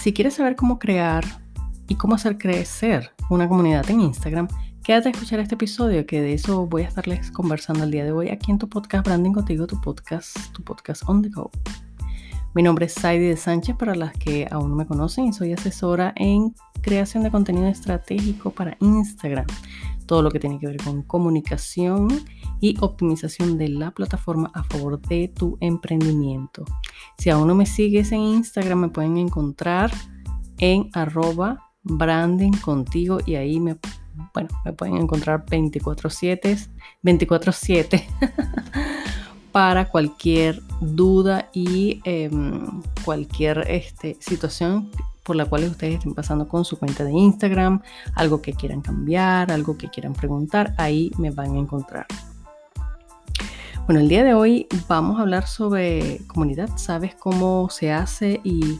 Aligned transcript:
si 0.00 0.14
quieres 0.14 0.34
saber 0.34 0.56
cómo 0.56 0.78
crear 0.78 1.24
y 1.86 1.96
cómo 1.96 2.14
hacer 2.14 2.38
crecer 2.38 3.12
una 3.28 3.46
comunidad 3.48 3.88
en 3.90 4.00
Instagram, 4.00 4.48
quédate 4.82 5.08
a 5.08 5.12
escuchar 5.12 5.40
este 5.40 5.56
episodio 5.56 6.06
que 6.06 6.22
de 6.22 6.32
eso 6.32 6.66
voy 6.66 6.82
a 6.82 6.88
estarles 6.88 7.30
conversando 7.30 7.84
el 7.84 7.90
día 7.90 8.04
de 8.04 8.10
hoy 8.10 8.30
aquí 8.30 8.50
en 8.50 8.58
tu 8.58 8.66
podcast 8.66 9.04
Branding 9.04 9.32
Contigo, 9.32 9.66
tu 9.66 9.78
podcast, 9.78 10.34
tu 10.52 10.64
podcast 10.64 11.02
on 11.06 11.20
the 11.20 11.28
go. 11.28 11.50
Mi 12.54 12.62
nombre 12.62 12.86
es 12.86 12.94
Saidi 12.94 13.26
de 13.26 13.36
Sánchez 13.36 13.76
para 13.76 13.94
las 13.94 14.14
que 14.14 14.48
aún 14.50 14.70
no 14.70 14.76
me 14.76 14.86
conocen 14.86 15.26
y 15.26 15.34
soy 15.34 15.52
asesora 15.52 16.14
en 16.16 16.54
creación 16.80 17.22
de 17.22 17.30
contenido 17.30 17.66
estratégico 17.66 18.52
para 18.52 18.78
Instagram. 18.80 19.44
Todo 20.10 20.22
lo 20.22 20.30
que 20.32 20.40
tiene 20.40 20.58
que 20.58 20.66
ver 20.66 20.78
con 20.78 21.04
comunicación 21.04 22.08
y 22.60 22.76
optimización 22.80 23.56
de 23.56 23.68
la 23.68 23.92
plataforma 23.92 24.50
a 24.54 24.64
favor 24.64 25.00
de 25.00 25.28
tu 25.28 25.56
emprendimiento. 25.60 26.64
Si 27.16 27.30
aún 27.30 27.46
no 27.46 27.54
me 27.54 27.64
sigues 27.64 28.10
en 28.10 28.22
Instagram, 28.22 28.80
me 28.80 28.88
pueden 28.88 29.18
encontrar 29.18 29.92
en 30.58 30.90
arroba 30.94 31.70
branding 31.84 32.50
contigo 32.50 33.18
y 33.24 33.36
ahí 33.36 33.60
me, 33.60 33.76
bueno, 34.34 34.48
me 34.64 34.72
pueden 34.72 34.96
encontrar 34.96 35.46
24/7 35.46 36.58
24/7 37.04 38.02
para 39.52 39.88
cualquier 39.90 40.60
duda 40.80 41.50
y 41.52 42.00
em, 42.02 42.82
cualquier 43.04 43.64
este, 43.70 44.16
situación 44.18 44.90
por 45.22 45.36
la 45.36 45.44
cual 45.44 45.64
ustedes 45.64 45.94
estén 45.96 46.14
pasando 46.14 46.48
con 46.48 46.64
su 46.64 46.78
cuenta 46.78 47.04
de 47.04 47.12
Instagram, 47.12 47.82
algo 48.14 48.42
que 48.42 48.52
quieran 48.52 48.80
cambiar, 48.80 49.52
algo 49.52 49.76
que 49.76 49.88
quieran 49.88 50.12
preguntar, 50.14 50.74
ahí 50.78 51.10
me 51.18 51.30
van 51.30 51.56
a 51.56 51.58
encontrar. 51.58 52.06
Bueno, 53.86 54.02
el 54.02 54.08
día 54.08 54.22
de 54.22 54.34
hoy 54.34 54.68
vamos 54.86 55.18
a 55.18 55.22
hablar 55.22 55.48
sobre 55.48 56.20
comunidad. 56.28 56.68
¿Sabes 56.76 57.14
cómo 57.16 57.68
se 57.70 57.92
hace 57.92 58.40
y 58.44 58.78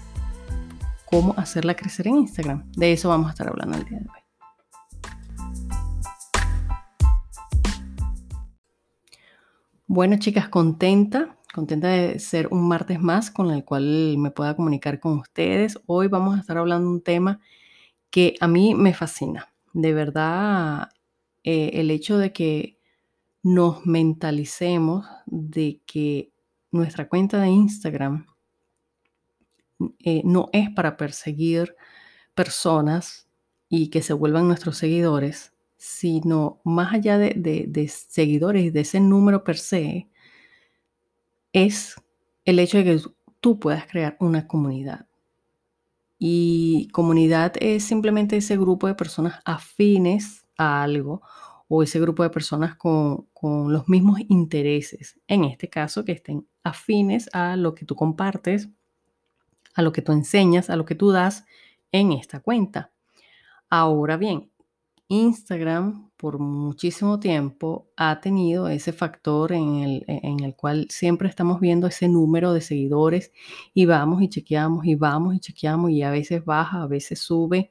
cómo 1.05 1.35
hacerla 1.37 1.75
crecer 1.75 2.07
en 2.07 2.19
Instagram? 2.19 2.71
De 2.73 2.93
eso 2.93 3.09
vamos 3.09 3.27
a 3.27 3.31
estar 3.31 3.49
hablando 3.49 3.77
el 3.77 3.85
día 3.87 3.99
de 3.99 4.05
hoy. 4.05 4.21
Bueno, 9.89 10.17
chicas, 10.21 10.49
contenta, 10.49 11.37
contenta 11.53 11.89
de 11.89 12.19
ser 12.19 12.49
un 12.51 12.69
martes 12.69 13.01
más 13.01 13.31
con 13.31 13.51
el 13.51 13.65
cual 13.65 14.17
me 14.19 14.31
pueda 14.31 14.55
comunicar 14.57 15.01
con 15.01 15.19
ustedes. 15.19 15.79
Hoy 15.87 16.09
vamos 16.09 16.37
a 16.37 16.41
estar 16.41 16.59
hablando 16.59 16.89
de 16.89 16.95
un 16.95 17.03
tema 17.03 17.41
que 18.11 18.35
a 18.41 18.49
mí 18.49 18.75
me 18.75 18.95
fascina. 18.95 19.53
De 19.73 19.93
verdad, 19.93 20.91
eh, 21.45 21.73
el 21.75 21.91
hecho 21.91 22.19
de 22.19 22.33
que 22.33 22.79
nos 23.43 23.87
mentalicemos 23.87 25.07
de 25.27 25.81
que 25.87 26.33
nuestra 26.71 27.09
cuenta 27.09 27.41
de 27.41 27.49
Instagram 27.49 28.27
eh, 30.01 30.23
no 30.25 30.51
es 30.53 30.71
para 30.71 30.97
perseguir 30.97 31.75
personas 32.35 33.29
y 33.69 33.89
que 33.89 34.03
se 34.03 34.13
vuelvan 34.13 34.47
nuestros 34.47 34.77
seguidores, 34.77 35.55
sino 35.77 36.61
más 36.65 36.93
allá 36.93 37.17
de, 37.17 37.33
de 37.35 37.89
seguidores, 37.89 38.73
de 38.73 38.81
ese 38.81 39.01
número 39.01 39.43
per 39.43 39.57
se, 39.57 40.10
es 41.53 41.97
el 42.45 42.59
hecho 42.59 42.79
de 42.79 42.85
que 42.85 43.01
tú 43.41 43.59
puedas 43.59 43.87
crear 43.87 44.17
una 44.21 44.47
comunidad. 44.47 45.07
Y 46.19 46.89
comunidad 46.93 47.55
es 47.61 47.85
simplemente 47.85 48.37
ese 48.37 48.57
grupo 48.59 48.87
de 48.87 48.95
personas 48.95 49.41
afines 49.45 50.45
a 50.59 50.83
algo 50.83 51.23
o 51.73 51.83
ese 51.83 52.01
grupo 52.01 52.23
de 52.23 52.31
personas 52.31 52.75
con, 52.77 53.27
los 53.73 53.89
mismos 53.89 54.19
intereses, 54.29 55.19
en 55.29 55.45
este 55.45 55.71
caso 55.71 56.05
que 56.05 56.13
estén 56.13 56.47
afines 56.63 57.31
a 57.33 57.57
lo 57.57 57.75
que 57.75 57.87
tú 57.87 57.95
compartes, 57.95 58.69
a 59.75 59.81
lo 59.81 59.93
que 59.93 60.03
tú 60.03 60.13
enseñas, 60.13 60.69
a 60.69 60.77
lo 60.77 60.85
que 60.85 60.97
tú 60.97 61.11
das 61.11 61.47
en 61.93 62.13
esta 62.13 62.41
cuenta. 62.41 62.91
Ahora 63.71 64.17
bien, 64.17 64.51
Instagram 65.11 66.09
por 66.17 66.39
muchísimo 66.39 67.19
tiempo 67.19 67.89
ha 67.97 68.21
tenido 68.21 68.69
ese 68.69 68.93
factor 68.93 69.53
en 69.53 69.75
el, 69.81 70.05
e, 70.07 70.21
en 70.23 70.39
el, 70.45 70.55
cual 70.55 70.87
siempre 70.89 71.29
estamos 71.29 71.59
viendo 71.59 71.89
ese 71.89 72.09
número 72.09 72.53
de 72.53 72.61
seguidores 72.61 73.33
y 73.75 73.87
vamos 73.87 74.23
y 74.23 74.29
chequeamos 74.29 74.87
y 74.87 74.95
vamos 74.95 75.35
y 75.35 75.41
chequeamos 75.41 75.91
y 75.91 76.05
a 76.05 76.13
veces 76.13 76.45
baja, 76.45 76.83
a 76.83 76.87
veces 76.87 77.19
sube, 77.19 77.71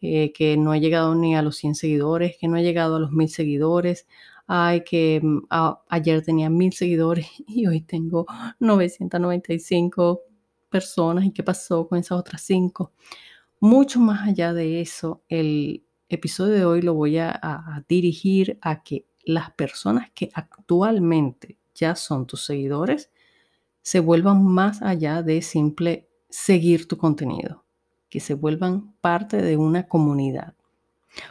eh, 0.00 0.32
que 0.32 0.56
no 0.56 0.72
ha 0.72 0.78
llegado 0.78 1.14
ni 1.14 1.36
a 1.36 1.42
los 1.42 1.56
100 1.58 1.74
seguidores, 1.74 2.36
que 2.40 2.48
no 2.48 2.56
ha 2.56 2.62
llegado 2.62 2.96
a 2.96 3.00
los 3.00 3.12
1000 3.12 3.28
seguidores. 3.28 4.06
Ay, 4.46 4.82
que 4.82 5.20
mm, 5.22 5.42
ayer 5.90 6.22
tenía 6.22 6.48
1000 6.48 6.72
seguidores 6.72 7.26
y 7.46 7.66
hoy 7.66 7.82
tengo 7.82 8.24
995 8.60 10.22
personas. 10.70 11.26
¿Y 11.26 11.32
qué 11.32 11.42
pasó 11.42 11.86
con 11.86 11.98
esas 11.98 12.18
otras 12.18 12.40
5? 12.42 12.92
Mucho 13.60 14.00
más 14.00 14.26
allá 14.26 14.54
de 14.54 14.80
eso, 14.80 15.22
el, 15.28 15.84
episodio 16.08 16.54
de 16.54 16.64
hoy 16.64 16.82
lo 16.82 16.94
voy 16.94 17.18
a, 17.18 17.84
dirigir 17.88 18.58
a 18.62 18.82
que 18.82 19.06
las 19.24 19.50
personas 19.52 20.10
que 20.12 20.30
actualmente 20.32 21.58
ya 21.74 21.94
son 21.94 22.26
tus 22.26 22.44
seguidores 22.44 23.10
se 23.82 24.00
vuelvan 24.00 24.44
más 24.44 24.82
allá 24.82 25.22
de 25.22 25.42
simple 25.42 26.08
seguir 26.28 26.88
tu 26.88 26.96
contenido, 26.96 27.64
que 28.08 28.20
se 28.20 28.34
vuelvan 28.34 28.94
parte 29.00 29.40
de 29.42 29.56
una 29.56 29.86
comunidad. 29.86 30.54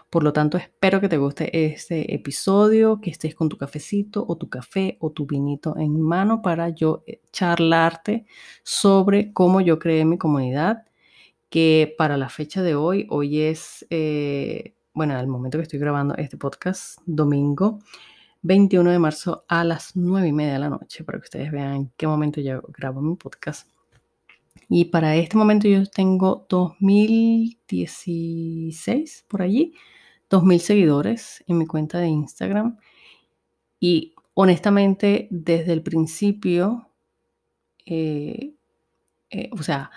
Por 0.09 0.23
lo 0.23 0.33
tanto, 0.33 0.57
espero 0.57 0.99
que 0.99 1.09
te 1.09 1.17
guste 1.17 1.65
este 1.73 2.13
episodio, 2.13 2.99
que 2.99 3.11
estés 3.11 3.35
con 3.35 3.47
tu 3.47 3.57
cafecito 3.57 4.25
o 4.27 4.35
tu 4.35 4.49
café 4.49 4.97
o 4.99 5.11
tu 5.11 5.25
vinito 5.25 5.77
en 5.77 6.01
mano 6.01 6.41
para 6.41 6.69
yo 6.69 7.03
eh, 7.05 7.21
charlarte 7.31 8.25
sobre 8.63 9.31
cómo 9.33 9.61
yo 9.61 9.79
creé 9.79 10.03
mi 10.03 10.17
comunidad 10.17 10.87
que 11.49 11.95
para 11.97 12.17
la 12.17 12.29
fecha 12.29 12.61
de 12.61 12.75
hoy, 12.75 13.07
hoy 13.09 13.41
es, 13.41 13.85
eh, 13.89 14.75
bueno, 14.93 15.15
al 15.15 15.27
momento 15.27 15.57
que 15.57 15.63
estoy 15.63 15.79
grabando 15.79 16.15
este 16.15 16.37
podcast, 16.37 16.99
domingo 17.05 17.79
21 18.41 18.91
de 18.91 18.99
marzo 18.99 19.45
a 19.47 19.63
las 19.63 19.95
9 19.95 20.27
y 20.27 20.33
media 20.33 20.53
de 20.53 20.59
la 20.59 20.69
noche, 20.69 21.03
para 21.03 21.19
que 21.19 21.25
ustedes 21.25 21.51
vean 21.51 21.75
en 21.75 21.91
qué 21.97 22.07
momento 22.07 22.41
yo 22.41 22.61
grabo 22.69 23.01
mi 23.01 23.15
podcast. 23.15 23.69
Y 24.69 24.85
para 24.85 25.15
este 25.15 25.37
momento 25.37 25.67
yo 25.67 25.85
tengo 25.85 26.45
2016 26.49 29.25
por 29.27 29.41
allí, 29.41 29.73
2000 30.29 30.59
seguidores 30.59 31.43
en 31.47 31.57
mi 31.57 31.65
cuenta 31.65 31.99
de 31.99 32.07
Instagram. 32.07 32.77
Y 33.79 34.13
honestamente, 34.33 35.27
desde 35.31 35.73
el 35.73 35.83
principio, 35.83 36.89
eh, 37.85 38.53
eh, 39.29 39.49
o 39.51 39.63
sea, 39.63 39.91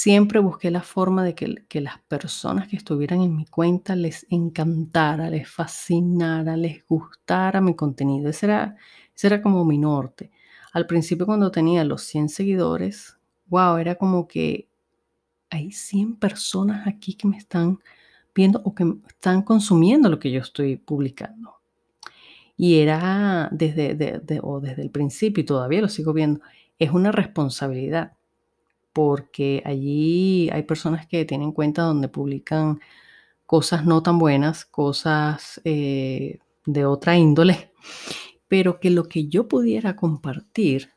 Siempre 0.00 0.38
busqué 0.38 0.70
la 0.70 0.82
forma 0.82 1.24
de 1.24 1.34
que, 1.34 1.80
las 1.80 1.98
personas 2.02 2.68
que 2.68 2.76
estuvieran 2.76 3.20
en 3.20 3.34
mi 3.34 3.46
cuenta 3.46 3.96
les 3.96 4.28
encantara, 4.30 5.28
les 5.28 5.50
fascinara, 5.50 6.56
les 6.56 6.86
gustara 6.86 7.60
mi 7.60 7.74
contenido. 7.74 8.30
Ese 8.30 8.46
era, 8.46 8.76
era 9.20 9.42
como 9.42 9.64
mi 9.64 9.76
norte. 9.76 10.30
Al 10.72 10.86
principio 10.86 11.26
cuando 11.26 11.50
tenía 11.50 11.82
los 11.82 12.02
100 12.02 12.28
seguidores, 12.28 13.18
wow, 13.46 13.78
era 13.78 13.96
como 13.96 14.28
que 14.28 14.68
hay 15.50 15.72
100 15.72 16.14
personas 16.14 16.86
aquí 16.86 17.14
que 17.14 17.26
me 17.26 17.36
están 17.36 17.80
viendo 18.32 18.62
o 18.64 18.76
que 18.76 18.84
están 19.08 19.42
consumiendo 19.42 20.08
lo 20.08 20.20
que 20.20 20.30
yo 20.30 20.42
estoy 20.42 20.76
publicando. 20.76 21.56
Y 22.56 22.78
era 22.78 23.48
desde, 23.50 24.20
o 24.44 24.60
desde 24.60 24.82
el 24.82 24.90
principio, 24.90 25.42
y 25.42 25.44
todavía 25.46 25.80
lo 25.80 25.88
sigo 25.88 26.12
viendo, 26.12 26.40
es 26.78 26.92
una 26.92 27.10
responsabilidad 27.10 28.12
porque 28.98 29.62
allí 29.64 30.50
hay 30.50 30.64
personas 30.64 31.06
que 31.06 31.24
tienen 31.24 31.52
cuenta 31.52 31.82
donde 31.82 32.08
publican 32.08 32.80
cosas 33.46 33.86
no 33.86 34.02
tan 34.02 34.18
buenas, 34.18 34.64
cosas 34.64 35.60
eh, 35.62 36.40
de 36.66 36.84
otra 36.84 37.16
índole, 37.16 37.70
pero 38.48 38.80
que 38.80 38.90
lo 38.90 39.04
que 39.04 39.28
yo 39.28 39.46
pudiera 39.46 39.94
compartir, 39.94 40.90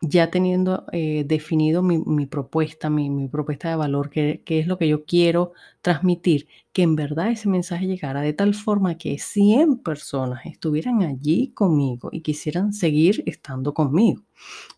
ya 0.00 0.30
teniendo 0.30 0.86
eh, 0.92 1.24
definido 1.26 1.82
mi, 1.82 2.26
propuesta, 2.26 2.88
mi, 2.88 3.28
propuesta 3.28 3.68
de 3.68 3.76
valor, 3.76 4.10
que, 4.10 4.42
es 4.46 4.66
lo 4.66 4.78
que 4.78 4.88
yo 4.88 5.04
quiero 5.04 5.52
transmitir, 5.82 6.46
que 6.72 6.82
en 6.82 6.94
verdad 6.94 7.30
ese 7.30 7.48
mensaje 7.48 7.86
llegara 7.86 8.20
de 8.20 8.32
tal 8.32 8.54
forma 8.54 8.96
que 8.96 9.18
100 9.18 9.78
personas 9.78 10.46
estuvieran 10.46 11.02
allí 11.02 11.48
conmigo 11.52 12.10
y 12.12 12.20
quisieran 12.20 12.72
seguir 12.72 13.24
estando 13.26 13.74
conmigo. 13.74 14.22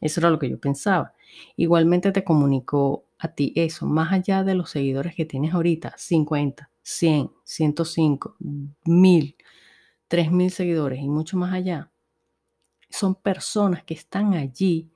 Eso 0.01 0.21
era 0.21 0.31
lo 0.31 0.39
que 0.39 0.49
yo 0.49 0.59
pensaba. 0.59 1.13
Igualmente 1.57 2.13
te 2.13 2.25
comunico 2.25 3.05
a 3.19 3.29
ti 3.29 3.53
eso, 3.57 3.87
más 3.87 4.13
allá 4.13 4.43
de 4.43 4.55
los 4.55 4.71
seguidores 4.71 5.15
que 5.15 5.27
tienes 5.27 5.53
ahorita, 5.53 5.95
50, 5.99 6.71
100, 6.83 7.31
105, 7.45 8.37
1000, 8.87 9.37
3000 10.09 10.51
seguidores 10.51 11.01
y 11.01 11.09
mucho 11.09 11.37
más 11.37 11.53
allá, 11.53 11.91
son 12.89 13.15
personas 13.15 13.85
que 13.85 13.95
están 13.95 14.35
allí, 14.35 14.91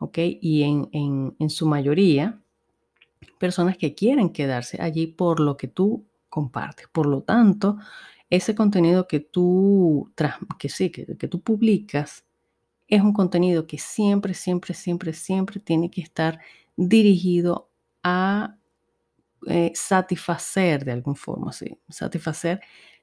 ¿ok? 0.00 0.18
Y 0.40 0.64
en, 0.64 0.88
en 1.38 1.50
su 1.50 1.66
mayoría, 1.66 2.40
personas 3.38 3.76
que 3.78 3.94
quieren 3.94 4.30
quedarse 4.30 4.80
allí 4.82 5.06
por 5.06 5.40
lo 5.40 5.56
que 5.56 5.68
tú 5.68 6.06
compartes. 6.28 6.88
Por 6.88 7.06
lo 7.06 7.22
tanto, 7.22 7.78
ese 8.28 8.54
contenido 8.54 9.06
que 9.08 9.20
tú, 9.20 10.12
que 10.58 10.68
sí, 10.68 10.90
que, 10.90 11.16
que 11.16 11.28
tú 11.28 11.40
publicas, 11.40 12.24
es 12.86 13.02
un 13.02 13.12
contenido 13.12 13.66
que 13.66 13.78
siempre, 13.78 14.34
siempre, 14.34 14.74
siempre, 14.74 15.12
siempre 15.12 15.60
tiene 15.60 15.90
que 15.90 16.00
estar 16.00 16.40
dirigido 16.76 17.70
a 18.02 18.56
eh, 19.46 19.72
satisfacer 19.74 20.84
de 20.84 20.92
alguna 20.92 21.16
forma, 21.16 21.52
sí, 21.52 21.78
satisfacer 21.88 22.60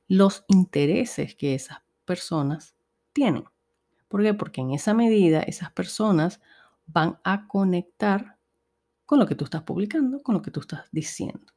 los 0.08 0.46
intereses 0.48 1.36
que 1.36 1.56
esas 1.56 1.80
personas 2.06 2.76
tienen. 3.14 3.46
¿Por 4.08 4.24
qué? 4.24 4.34
Porque 4.34 4.62
en 4.62 4.72
esa 4.72 4.94
medida 4.94 5.42
esas 5.42 5.72
personas 5.72 6.40
van 6.88 7.20
a 7.24 7.48
conectar 7.48 8.38
con 9.06 9.20
lo 9.20 9.26
que 9.26 9.36
tú 9.36 9.46
estás 9.46 9.64
publicando, 9.64 10.22
con 10.22 10.36
lo 10.36 10.42
que 10.42 10.52
tú 10.52 10.60
estás 10.60 10.86
diciendo. 10.92 11.54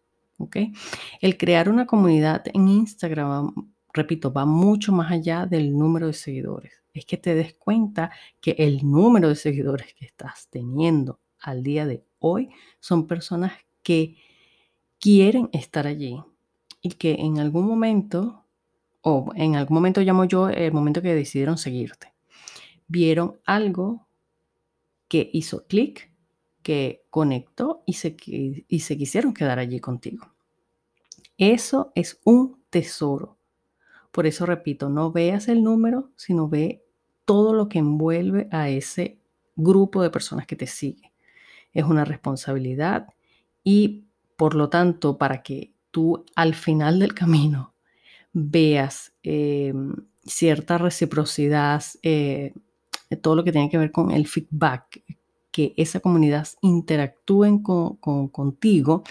El 1.20 1.36
crear 1.36 1.68
una 1.68 1.86
comunidad 1.86 2.44
en 2.46 2.68
Instagram, 2.68 3.52
repito, 3.92 4.32
va 4.32 4.46
mucho 4.46 4.92
más 4.92 5.10
allá 5.10 5.46
del 5.46 5.76
número 5.76 6.06
de 6.06 6.12
seguidores. 6.12 6.72
Es 6.94 7.04
que 7.04 7.16
te 7.16 7.34
des 7.34 7.54
cuenta 7.54 8.10
que 8.40 8.52
el 8.58 8.80
número 8.82 9.28
de 9.28 9.36
seguidores 9.36 9.94
que 9.94 10.06
estás 10.06 10.48
teniendo 10.48 11.20
al 11.40 11.62
día 11.62 11.86
de 11.86 12.04
hoy 12.18 12.50
son 12.80 13.06
personas 13.06 13.52
que 13.82 14.16
quieren 14.98 15.48
estar 15.52 15.86
allí 15.86 16.22
y 16.82 16.90
que 16.90 17.14
en 17.14 17.38
algún 17.38 17.66
momento, 17.66 18.44
o 19.02 19.30
en 19.34 19.56
algún 19.56 19.74
momento 19.74 20.00
llamo 20.00 20.24
yo 20.24 20.48
el 20.48 20.72
momento 20.72 21.02
que 21.02 21.14
decidieron 21.14 21.58
seguirte, 21.58 22.14
vieron 22.88 23.38
algo 23.44 24.08
que 25.10 25.28
hizo 25.32 25.66
clic, 25.66 26.14
que 26.62 27.04
conectó 27.10 27.82
y 27.84 27.94
se, 27.94 28.16
y 28.24 28.80
se 28.80 28.96
quisieron 28.96 29.34
quedar 29.34 29.58
allí 29.58 29.80
contigo. 29.80 30.32
Eso 31.36 31.90
es 31.96 32.20
un 32.24 32.62
tesoro. 32.70 33.36
Por 34.12 34.28
eso 34.28 34.46
repito, 34.46 34.88
no 34.88 35.10
veas 35.10 35.48
el 35.48 35.64
número, 35.64 36.12
sino 36.14 36.48
ve 36.48 36.84
todo 37.24 37.54
lo 37.54 37.68
que 37.68 37.80
envuelve 37.80 38.46
a 38.52 38.68
ese 38.68 39.18
grupo 39.56 40.00
de 40.00 40.10
personas 40.10 40.46
que 40.46 40.54
te 40.54 40.68
sigue. 40.68 41.12
Es 41.72 41.84
una 41.84 42.04
responsabilidad 42.04 43.08
y 43.64 44.04
por 44.36 44.54
lo 44.54 44.68
tanto, 44.68 45.18
para 45.18 45.42
que 45.42 45.74
tú 45.90 46.24
al 46.36 46.54
final 46.54 47.00
del 47.00 47.14
camino 47.14 47.74
veas 48.32 49.12
eh, 49.24 49.74
cierta 50.24 50.78
reciprocidad, 50.78 51.82
eh, 52.04 52.54
todo 53.16 53.36
lo 53.36 53.44
que 53.44 53.52
tiene 53.52 53.70
que 53.70 53.78
ver 53.78 53.92
con 53.92 54.10
el 54.10 54.26
feedback, 54.26 55.02
que 55.50 55.74
esa 55.76 56.00
comunidad 56.00 56.46
interactúen 56.60 57.62
con, 57.62 57.96
contigo, 58.28 59.02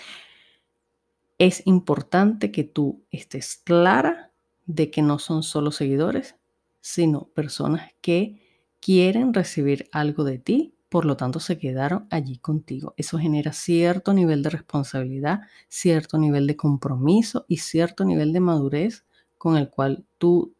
es 1.38 1.66
importante 1.66 2.52
que 2.52 2.64
tú 2.64 3.04
estés 3.12 3.58
clara 3.58 4.32
de 4.66 4.92
que 4.92 5.02
no 5.02 5.20
son 5.20 5.44
solo 5.44 5.72
seguidores, 5.72 6.36
sino 6.82 7.30
personas 7.30 7.92
que 8.02 8.42
quieren 8.80 9.34
recibir 9.34 9.90
algo 9.92 10.24
de 10.24 10.38
ti 10.38 10.76
por 10.90 11.06
lo 11.06 11.16
tanto 11.16 11.40
se 11.40 11.60
quedaron 11.60 12.08
allí 12.10 12.40
contigo. 12.40 12.96
Eso 12.98 13.20
genera 13.20 13.54
cierto 13.54 14.12
nivel 14.12 14.42
de 14.42 14.50
responsabilidad, 14.50 15.42
cierto 15.68 16.18
nivel 16.18 16.48
de 16.48 16.58
compromiso 16.58 17.46
y 17.48 17.58
cierto 17.58 18.06
nivel 18.06 18.34
de 18.34 18.40
madurez 18.40 19.06
con 19.38 19.56
el 19.56 19.70
cual 19.70 20.04
tú 20.18 20.56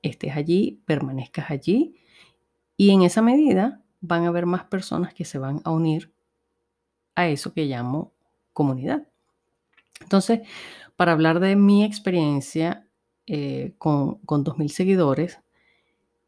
estés 0.00 0.36
allí, 0.36 0.80
permanezcas 0.86 1.50
allí 1.50 1.96
y 2.84 2.90
en 2.90 3.00
esa 3.00 3.22
medida 3.22 3.80
van 4.02 4.24
a 4.24 4.28
haber 4.28 4.44
más 4.44 4.64
personas 4.64 5.14
que 5.14 5.24
se 5.24 5.38
van 5.38 5.62
a 5.64 5.70
unir 5.70 6.12
a 7.14 7.28
eso 7.28 7.54
que 7.54 7.64
llamo 7.64 8.12
comunidad. 8.52 9.08
Entonces, 10.02 10.40
para 10.94 11.12
hablar 11.12 11.40
de 11.40 11.56
mi 11.56 11.82
experiencia 11.82 12.86
eh, 13.26 13.72
con, 13.78 14.16
con 14.26 14.44
2.000 14.44 14.68
seguidores, 14.68 15.40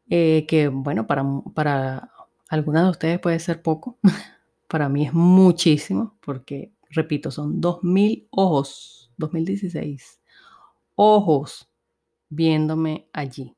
eh, 0.09 0.47
que 0.47 0.69
bueno, 0.69 1.05
para, 1.05 1.23
para 1.53 2.11
algunas 2.49 2.85
de 2.85 2.89
ustedes 2.89 3.19
puede 3.19 3.37
ser 3.37 3.61
poco, 3.61 3.99
para 4.67 4.89
mí 4.89 5.05
es 5.05 5.13
muchísimo, 5.13 6.17
porque, 6.21 6.71
repito, 6.89 7.29
son 7.29 7.61
2.000 7.61 8.29
ojos, 8.31 9.11
2016, 9.17 10.19
ojos 10.95 11.69
viéndome 12.29 13.09
allí, 13.13 13.56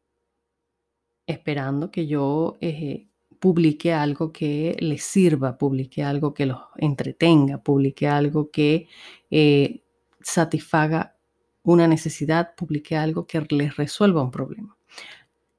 esperando 1.29 1.91
que 1.91 2.07
yo 2.07 2.57
eh, 2.59 3.07
publique 3.39 3.93
algo 3.93 4.31
que 4.33 4.75
les 4.79 5.03
sirva, 5.03 5.57
publique 5.57 6.03
algo 6.03 6.33
que 6.33 6.47
los 6.47 6.59
entretenga, 6.77 7.59
publique 7.59 8.07
algo 8.07 8.49
que 8.49 8.87
eh, 9.29 9.83
satisfaga 10.21 11.15
una 11.63 11.87
necesidad, 11.87 12.55
publique 12.55 12.97
algo 12.97 13.27
que 13.27 13.45
les 13.49 13.77
resuelva 13.77 14.23
un 14.23 14.31
problema. 14.31 14.75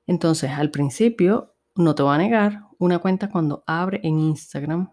Entonces, 0.09 0.51
al 0.51 0.73
principio, 0.73 1.55
no 1.77 1.95
te 1.95 2.03
voy 2.03 2.17
a 2.17 2.19
negar, 2.19 2.65
una 2.79 2.99
cuenta 2.99 3.31
cuando 3.31 3.63
abre 3.67 4.01
en 4.03 4.19
Instagram 4.19 4.93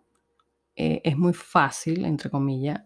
eh, 0.75 1.01
es 1.03 1.17
muy 1.17 1.33
fácil, 1.33 2.05
entre 2.05 2.29
comillas, 2.29 2.83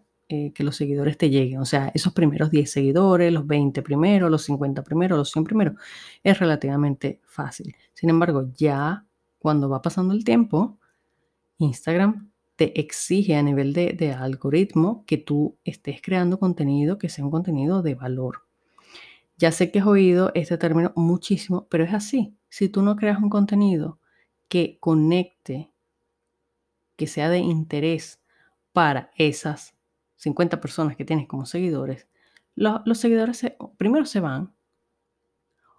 que 0.54 0.64
los 0.64 0.76
seguidores 0.76 1.18
te 1.18 1.30
lleguen. 1.30 1.60
O 1.60 1.64
sea, 1.64 1.90
esos 1.94 2.12
primeros 2.12 2.50
10 2.50 2.70
seguidores, 2.70 3.32
los 3.32 3.46
20 3.46 3.82
primeros, 3.82 4.30
los 4.30 4.42
50 4.44 4.82
primeros, 4.82 5.18
los 5.18 5.30
100 5.30 5.44
primeros, 5.44 5.74
es 6.22 6.38
relativamente 6.38 7.20
fácil. 7.24 7.74
Sin 7.94 8.10
embargo, 8.10 8.50
ya 8.56 9.04
cuando 9.38 9.68
va 9.68 9.82
pasando 9.82 10.14
el 10.14 10.24
tiempo, 10.24 10.78
Instagram 11.58 12.30
te 12.56 12.78
exige 12.80 13.34
a 13.36 13.42
nivel 13.42 13.72
de, 13.72 13.92
de 13.92 14.12
algoritmo 14.12 15.04
que 15.06 15.18
tú 15.18 15.56
estés 15.64 16.00
creando 16.02 16.38
contenido 16.38 16.98
que 16.98 17.08
sea 17.08 17.24
un 17.24 17.30
contenido 17.30 17.82
de 17.82 17.94
valor. 17.94 18.42
Ya 19.36 19.50
sé 19.50 19.70
que 19.70 19.80
has 19.80 19.86
oído 19.86 20.30
este 20.34 20.58
término 20.58 20.92
muchísimo, 20.94 21.66
pero 21.68 21.84
es 21.84 21.92
así. 21.92 22.36
Si 22.48 22.68
tú 22.68 22.82
no 22.82 22.96
creas 22.96 23.20
un 23.20 23.30
contenido 23.30 23.98
que 24.48 24.76
conecte, 24.78 25.72
que 26.96 27.06
sea 27.06 27.28
de 27.28 27.38
interés 27.38 28.20
para 28.72 29.10
esas 29.16 29.74
50 30.22 30.60
personas 30.60 30.96
que 30.96 31.04
tienes 31.04 31.26
como 31.26 31.46
seguidores, 31.46 32.06
los, 32.54 32.98
seguidores 32.98 33.44
primero 33.76 34.06
se 34.06 34.20
van 34.20 34.52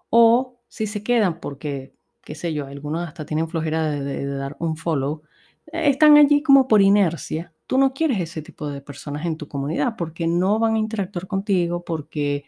o 0.10 0.60
si 0.68 0.86
se 0.86 1.02
quedan 1.02 1.40
porque, 1.40 1.96
qué 2.22 2.36
sé 2.36 2.54
yo, 2.54 2.68
algunos 2.68 3.08
hasta 3.08 3.26
tienen 3.26 3.48
flojera 3.48 3.90
de, 3.90 4.26
dar 4.26 4.58
un 4.60 4.76
follow, 4.76 5.22
están 5.68 6.18
allí 6.18 6.44
como 6.44 6.68
por 6.68 6.82
inercia. 6.82 7.54
Tú 7.68 7.78
no 7.78 7.94
quieres 7.94 8.20
ese 8.20 8.42
tipo 8.42 8.68
de 8.68 8.82
personas 8.82 9.26
en 9.26 9.38
tu 9.38 9.48
comunidad 9.48 9.96
porque 9.98 10.28
no 10.28 10.60
van 10.60 10.76
a 10.76 10.80
interactuar 10.80 11.26
contigo, 11.28 11.86
porque 11.86 12.44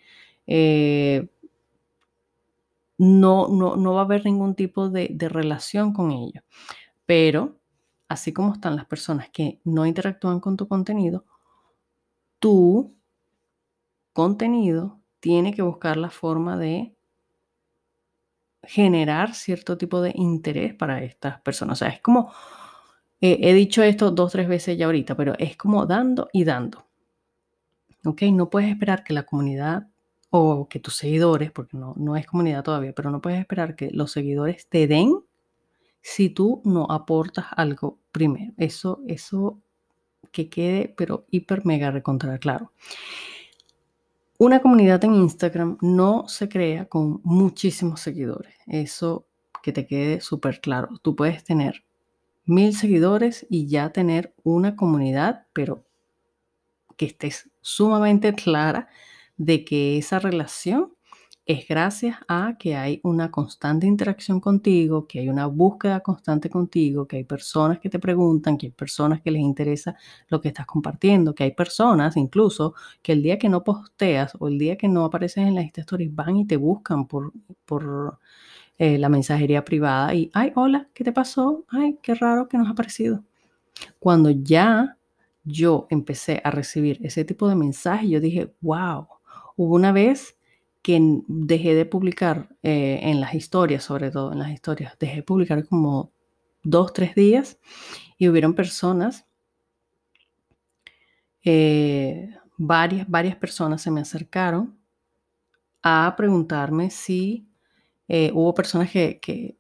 eh, 0.48 1.30
no, 2.98 3.48
no, 3.48 3.94
va 3.94 4.02
a 4.02 4.04
haber 4.04 4.26
ningún 4.26 4.56
tipo 4.56 4.90
de 4.90 5.30
relación 5.30 5.94
con 5.94 6.12
ellos. 6.12 6.44
Pero, 7.06 7.58
así 8.10 8.34
como 8.34 8.54
están 8.54 8.76
las 8.76 8.86
personas 8.86 9.30
que 9.30 9.62
no 9.64 9.86
interactúan 9.86 10.40
con 10.42 10.58
tu 10.58 10.68
contenido, 10.68 11.26
tu 12.46 12.96
contenido 14.14 15.02
tiene 15.20 15.52
que 15.52 15.64
buscar 15.64 15.98
la 15.98 16.12
forma 16.12 16.60
de 16.60 16.96
generar 18.62 19.34
cierto 19.34 19.80
tipo 19.80 20.00
de 20.00 20.12
interés 20.14 20.76
para 20.76 21.02
estas 21.02 21.42
personas. 21.42 21.82
O 21.82 21.84
sea, 21.84 21.88
es 21.88 22.02
como, 22.02 22.32
eh, 23.20 23.40
he 23.42 23.56
dicho 23.56 23.82
esto 23.82 24.12
dos, 24.12 24.32
tres 24.32 24.48
veces 24.48 24.78
ya 24.78 24.86
ahorita, 24.86 25.18
pero 25.18 25.34
es 25.40 25.58
como 25.58 25.88
dando 25.88 26.30
y 26.34 26.44
dando. 26.44 26.86
¿Ok? 28.06 28.22
No 28.32 28.52
puedes 28.52 28.70
esperar 28.70 29.04
que 29.04 29.14
la 29.14 29.24
comunidad 29.24 29.88
o 30.30 30.70
que 30.70 30.80
tus 30.80 30.98
seguidores, 30.98 31.50
porque 31.52 31.78
no, 31.78 31.96
no 31.98 32.16
es 32.16 32.28
comunidad 32.28 32.64
todavía, 32.64 32.94
pero 32.94 33.10
no 33.10 33.22
puedes 33.22 33.40
esperar 33.40 33.76
que 33.76 33.90
los 33.90 34.12
seguidores 34.12 34.70
te 34.70 34.86
den 34.86 35.16
si 36.00 36.30
tú 36.30 36.62
no 36.64 36.86
aportas 36.92 37.48
algo 37.56 37.98
primero. 38.12 38.54
Eso, 38.58 39.02
eso 39.08 39.64
que 40.32 40.50
quede, 40.50 40.94
pero 40.98 41.26
hiper 41.32 41.66
mega 41.66 41.92
recontra 41.92 42.38
claro. 42.38 42.72
Una 44.38 44.62
comunidad 44.62 45.04
en 45.06 45.16
Instagram 45.16 45.78
no 45.82 46.28
se 46.28 46.50
crea 46.50 46.86
con 46.86 47.22
muchísimos 47.24 48.02
seguidores. 48.02 48.54
Eso 48.68 49.26
que 49.64 49.72
te 49.72 49.88
quede 49.88 50.22
súper 50.22 50.60
claro. 50.60 50.90
Tú 51.02 51.16
puedes 51.16 51.44
tener 51.44 51.84
mil 52.46 52.76
seguidores 52.76 53.46
y 53.50 53.68
ya 53.68 53.92
tener 53.92 54.34
una 54.44 54.76
comunidad, 54.76 55.48
pero 55.54 55.86
que 56.98 57.06
estés 57.06 57.50
sumamente 57.62 58.34
clara 58.34 58.90
de 59.38 59.66
que 59.66 59.98
esa 59.98 60.20
relación 60.20 60.95
es 61.46 61.68
gracias 61.68 62.18
a 62.28 62.56
que 62.58 62.76
hay 62.76 63.00
una 63.04 63.30
constante 63.32 63.86
interacción 63.86 64.40
contigo, 64.40 65.08
que 65.08 65.20
hay 65.20 65.30
una 65.30 65.46
búsqueda 65.46 66.00
constante 66.02 66.50
contigo, 66.50 67.08
que 67.08 67.18
hay 67.18 67.24
personas 67.24 67.80
que 67.80 67.90
te 67.90 68.00
preguntan, 68.00 68.58
que 68.58 68.68
hay 68.68 68.72
personas 68.72 69.22
que 69.22 69.32
les 69.32 69.42
interesa 69.42 69.96
lo 70.30 70.42
que 70.42 70.48
estás 70.50 70.66
compartiendo, 70.66 71.36
que 71.36 71.44
hay 71.44 71.52
personas 71.52 72.18
incluso 72.18 72.74
que 73.04 73.12
el 73.14 73.22
día 73.22 73.38
que 73.38 73.50
no 73.50 73.64
posteas 73.64 74.34
o 74.40 74.48
el 74.48 74.58
día 74.58 74.76
que 74.78 74.88
no 74.88 75.06
apareces 75.06 75.46
en 75.48 75.56
las 75.56 75.66
stories 75.78 76.14
van 76.16 76.38
y 76.38 76.46
te 76.48 76.58
buscan 76.58 77.08
por, 77.08 77.32
por 77.66 78.20
eh, 78.78 78.98
la 78.98 79.10
mensajería 79.10 79.64
privada 79.66 80.14
y, 80.16 80.32
ay, 80.34 80.52
hola, 80.56 80.90
¿qué 80.94 81.04
te 81.04 81.12
pasó? 81.14 81.66
Ay, 81.70 82.00
qué 82.02 82.16
raro 82.16 82.48
que 82.50 82.58
nos 82.58 82.68
ha 82.68 82.72
aparecido. 82.72 83.24
Cuando 84.00 84.32
ya 84.32 84.98
yo 85.44 85.88
empecé 85.90 86.42
a 86.44 86.52
recibir 86.52 87.00
ese 87.04 87.26
tipo 87.26 87.50
de 87.50 87.56
mensajes, 87.56 88.10
yo 88.10 88.20
dije, 88.20 88.54
wow, 88.62 89.08
Hubo 89.58 89.76
una 89.76 89.92
vez 89.92 90.38
que 90.86 91.02
dejé 91.28 91.74
de 91.74 91.88
publicar 91.88 92.56
eh, 92.62 93.00
en 93.02 93.20
las 93.20 93.34
historias, 93.34 93.84
sobre 93.84 94.12
todo 94.12 94.32
en 94.34 94.38
las 94.38 94.52
historias, 94.52 94.96
dejé 95.00 95.16
de 95.16 95.24
publicar 95.24 95.66
como 95.66 96.14
dos, 96.62 96.94
tres 96.94 97.16
días 97.16 97.58
y 98.20 98.30
hubieron 98.30 98.54
personas 98.54 99.26
eh, 101.44 102.38
varias, 102.56 103.10
varias 103.10 103.36
personas 103.36 103.82
se 103.82 103.90
me 103.90 104.02
acercaron 104.02 104.78
a 105.82 106.14
preguntarme 106.16 106.92
si 106.92 107.50
eh, 108.08 108.30
hubo 108.36 108.54
personas 108.54 108.92
que, 108.92 109.20
que 109.20 109.58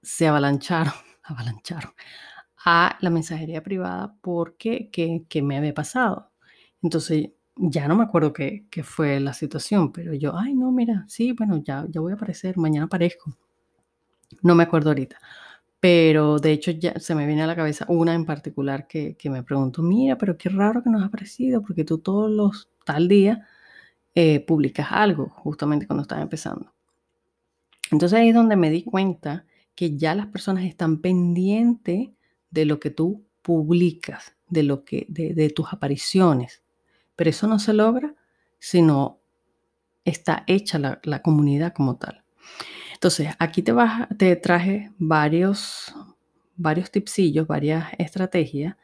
se 0.00 0.28
avalancharon, 0.28 0.94
avalancharon 1.24 1.92
a 2.64 2.96
la 3.00 3.10
mensajería 3.10 3.64
privada 3.64 4.14
porque 4.20 4.90
que, 4.92 5.42
me 5.42 5.56
había 5.56 5.74
pasado. 5.74 6.30
Entonces 6.82 7.30
ya 7.56 7.88
no 7.88 7.96
me 7.96 8.04
acuerdo 8.04 8.32
qué, 8.32 8.66
qué, 8.70 8.82
fue 8.82 9.20
la 9.20 9.34
situación, 9.34 9.92
pero 9.92 10.14
yo, 10.14 10.36
ay 10.36 10.54
no, 10.54 10.70
mira, 10.72 11.04
sí, 11.08 11.32
bueno, 11.32 11.62
ya, 11.64 11.86
ya 11.88 12.00
voy 12.00 12.12
a 12.12 12.14
aparecer, 12.16 12.56
mañana 12.58 12.86
aparezco. 12.86 13.36
No 14.42 14.54
me 14.54 14.62
acuerdo 14.64 14.90
ahorita. 14.90 15.18
Pero 15.80 16.38
de 16.38 16.52
hecho 16.52 16.70
ya 16.72 16.98
se 17.00 17.14
me 17.14 17.26
viene 17.26 17.42
a 17.42 17.46
la 17.46 17.56
cabeza 17.56 17.86
una 17.88 18.14
en 18.14 18.26
particular 18.26 18.86
que, 18.86 19.16
que 19.16 19.30
me 19.30 19.42
preguntó, 19.42 19.82
mira, 19.82 20.18
pero 20.18 20.36
qué 20.36 20.48
raro 20.50 20.82
que 20.82 20.90
nos 20.90 21.02
ha 21.02 21.06
aparecido, 21.06 21.62
porque 21.62 21.84
tú 21.84 21.98
todos 21.98 22.30
los 22.30 22.68
tal 22.84 23.08
día 23.08 23.46
eh, 24.14 24.40
publicas 24.40 24.88
algo, 24.90 25.28
justamente 25.30 25.86
cuando 25.86 26.02
estaba 26.02 26.20
empezando. 26.20 26.72
Entonces 27.92 28.18
ahí 28.18 28.28
es 28.28 28.34
donde 28.34 28.56
me 28.56 28.70
di 28.70 28.82
cuenta 28.82 29.46
que 29.74 29.96
ya 29.96 30.14
las 30.14 30.26
personas 30.26 30.64
están 30.64 31.00
pendientes 31.00 32.10
de 32.50 32.64
lo 32.64 32.80
que 32.80 32.90
tú 32.90 33.24
publicas, 33.42 34.36
de, 34.48 34.64
lo 34.64 34.84
que, 34.84 35.06
de, 35.08 35.50
tus 35.50 35.72
apariciones. 35.72 36.62
Pero 37.20 37.28
eso 37.28 37.46
no 37.46 37.58
se 37.58 37.74
logra 37.74 38.14
si 38.58 38.80
no 38.80 39.20
está 40.06 40.42
hecha 40.46 40.78
la, 40.78 41.20
comunidad 41.20 41.74
como 41.74 41.96
tal. 41.96 42.24
Entonces, 42.94 43.28
aquí 43.38 43.60
te, 43.60 43.74
te 44.16 44.36
traje 44.36 44.90
varios, 44.96 45.94
varios 46.56 46.90
tipsillos, 46.90 47.46
varias 47.46 47.88
estrategias 47.98 48.74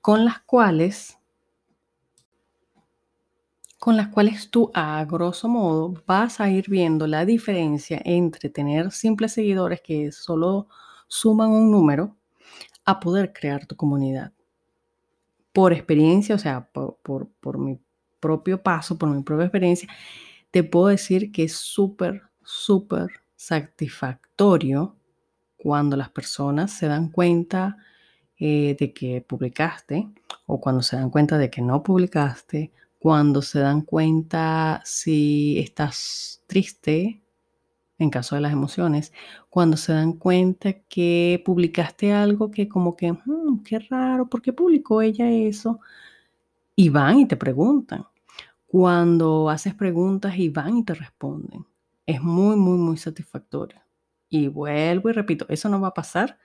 con 0.00 0.24
las 0.24 0.40
cuales 0.40 1.16
con 3.78 3.96
las 3.96 4.08
cuales 4.08 4.50
tú 4.50 4.72
a 4.74 5.04
grosso 5.04 5.48
modo 5.48 5.94
vas 6.08 6.40
a 6.40 6.50
ir 6.50 6.68
viendo 6.68 7.06
la 7.06 7.24
diferencia 7.24 8.02
entre 8.04 8.50
tener 8.50 8.90
simples 8.90 9.30
seguidores 9.30 9.80
que 9.80 10.10
solo 10.10 10.66
suman 11.06 11.50
un 11.50 11.70
número 11.70 12.16
a 12.84 12.98
poder 12.98 13.32
crear 13.32 13.64
tu 13.64 13.76
comunidad. 13.76 14.32
Por 15.54 15.72
experiencia, 15.72 16.34
o 16.34 16.38
sea, 16.38 16.68
por, 16.70 16.98
por, 17.40 17.58
mi 17.58 17.80
propio 18.20 18.62
paso, 18.62 18.98
por 18.98 19.08
mi 19.08 19.22
propia 19.22 19.46
experiencia, 19.46 19.88
te 20.50 20.62
puedo 20.64 20.88
decir 20.88 21.32
que 21.32 21.44
es 21.44 21.54
súper, 21.54 22.24
súper 22.42 23.08
satisfactorio 23.36 24.96
cuando 25.56 25.96
las 25.96 26.10
personas 26.10 26.72
se 26.72 26.88
dan 26.88 27.08
cuenta 27.08 27.78
eh, 28.38 28.76
de 28.78 28.92
que 28.92 29.22
publicaste 29.22 30.08
o 30.46 30.60
cuando 30.60 30.82
se 30.82 30.96
dan 30.96 31.08
cuenta 31.08 31.38
de 31.38 31.48
que 31.50 31.62
no 31.62 31.82
publicaste 31.82 32.72
cuando 32.98 33.42
se 33.42 33.60
dan 33.60 33.82
cuenta 33.82 34.80
si 34.84 35.58
estás 35.58 36.42
triste, 36.46 37.20
en 37.98 38.10
caso 38.10 38.34
de 38.34 38.40
las 38.40 38.52
emociones, 38.52 39.12
cuando 39.48 39.76
se 39.76 39.92
dan 39.92 40.14
cuenta 40.14 40.72
que 40.72 41.42
publicaste 41.44 42.12
algo 42.12 42.50
que 42.50 42.68
como 42.68 42.96
que, 42.96 43.12
hmm, 43.12 43.62
qué 43.64 43.78
raro, 43.78 44.28
¿por 44.28 44.42
qué 44.42 44.52
publicó 44.52 45.02
ella 45.02 45.30
eso? 45.30 45.80
Y 46.76 46.88
van 46.88 47.20
y 47.20 47.26
te 47.26 47.36
preguntan. 47.36 48.06
Cuando 48.66 49.48
haces 49.50 49.74
preguntas 49.74 50.36
y 50.36 50.48
van 50.48 50.78
y 50.78 50.84
te 50.84 50.94
responden. 50.94 51.66
Es 52.06 52.20
muy, 52.22 52.56
muy, 52.56 52.78
muy 52.78 52.96
satisfactorio. 52.96 53.80
Y 54.28 54.48
vuelvo 54.48 55.10
y 55.10 55.12
repito, 55.12 55.46
eso 55.48 55.68
no 55.68 55.80
va 55.80 55.88
a 55.88 55.94
pasar 55.94 56.38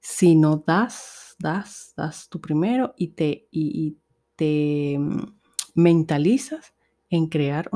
si 0.00 0.36
no 0.36 0.62
das, 0.64 1.36
das, 1.38 1.92
das 1.96 2.28
tu 2.28 2.40
primero 2.40 2.94
y 2.96 3.08
te, 3.08 3.48
y 3.50 3.98
te 4.36 4.96
mm, 4.98 5.38
mentalizas 5.74 6.74
en 7.10 7.26
crear 7.26 7.70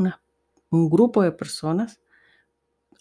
un 0.71 0.91
grupo 0.91 1.23
de 1.23 1.33
personas 1.33 2.02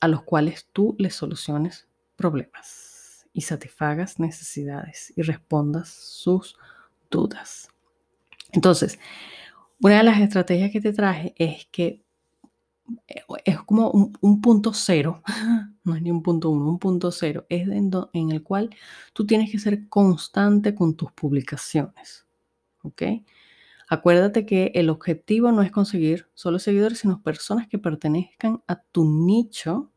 a 0.02 0.08
los 0.08 0.24
cuales 0.24 0.68
tú 0.74 0.96
les 1.00 1.16
soluciones 1.16 1.88
problemas 2.18 3.26
y 3.34 3.42
satisfagas 3.42 4.20
necesidades 4.20 5.14
y 5.16 5.22
respondas 5.22 5.90
sus 5.90 6.58
dudas. 7.10 7.70
Entonces, 8.52 9.00
una 9.80 9.98
de 9.98 10.04
las 10.04 10.20
estrategias 10.20 10.72
que 10.72 10.82
te 10.82 10.92
traje 10.92 11.34
es 11.38 11.68
que 11.72 12.04
eh, 13.08 13.22
es 13.46 13.62
como 13.62 13.90
un, 13.92 14.42
punto 14.42 14.74
cero, 14.74 15.22
no 15.84 15.96
es 15.96 16.02
ni 16.02 16.12
un 16.12 16.22
punto 16.22 16.50
uno, 16.50 16.68
un 16.68 16.80
punto 16.80 17.12
cero, 17.12 17.46
es 17.48 17.68
en, 17.68 17.92
en 18.14 18.32
el 18.32 18.44
cual 18.44 18.70
tú 19.14 19.26
tienes 19.26 19.52
que 19.52 19.60
ser 19.60 19.88
constante 19.88 20.76
con 20.76 20.96
tus 20.96 21.12
publicaciones. 21.12 22.26
¿Ok? 22.84 23.04
Acuérdate 23.88 24.46
que 24.46 24.72
el 24.74 24.90
objetivo 24.90 25.52
no 25.52 25.62
es 25.62 25.72
conseguir 25.72 26.28
solo 26.34 26.60
seguidores, 26.60 27.00
sino 27.00 27.22
personas 27.22 27.68
que 27.68 27.78
pertenezcan 27.78 28.64
a 28.66 28.82
tu 28.82 29.04
nicho, 29.04 29.91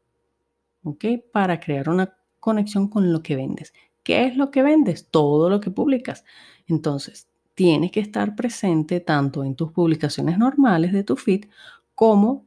¿ok? 0.84 1.04
Para 1.32 1.60
crear 1.60 1.88
una 1.88 2.16
conexión 2.40 2.88
con 2.88 3.12
lo 3.12 3.22
que 3.22 3.36
vendes. 3.36 3.72
¿Qué 4.02 4.26
es 4.26 4.36
lo 4.36 4.50
que 4.50 4.62
vendes? 4.62 5.08
Todo 5.10 5.50
lo 5.50 5.60
que 5.60 5.70
publicas. 5.70 6.24
Entonces, 6.66 7.28
tienes 7.54 7.90
que 7.90 8.00
estar 8.00 8.36
presente 8.36 9.00
tanto 9.00 9.44
en 9.44 9.56
tus 9.56 9.72
publicaciones 9.72 10.38
normales 10.38 10.92
de 10.92 11.04
tu 11.04 11.16
feed 11.16 11.46
como 11.94 12.46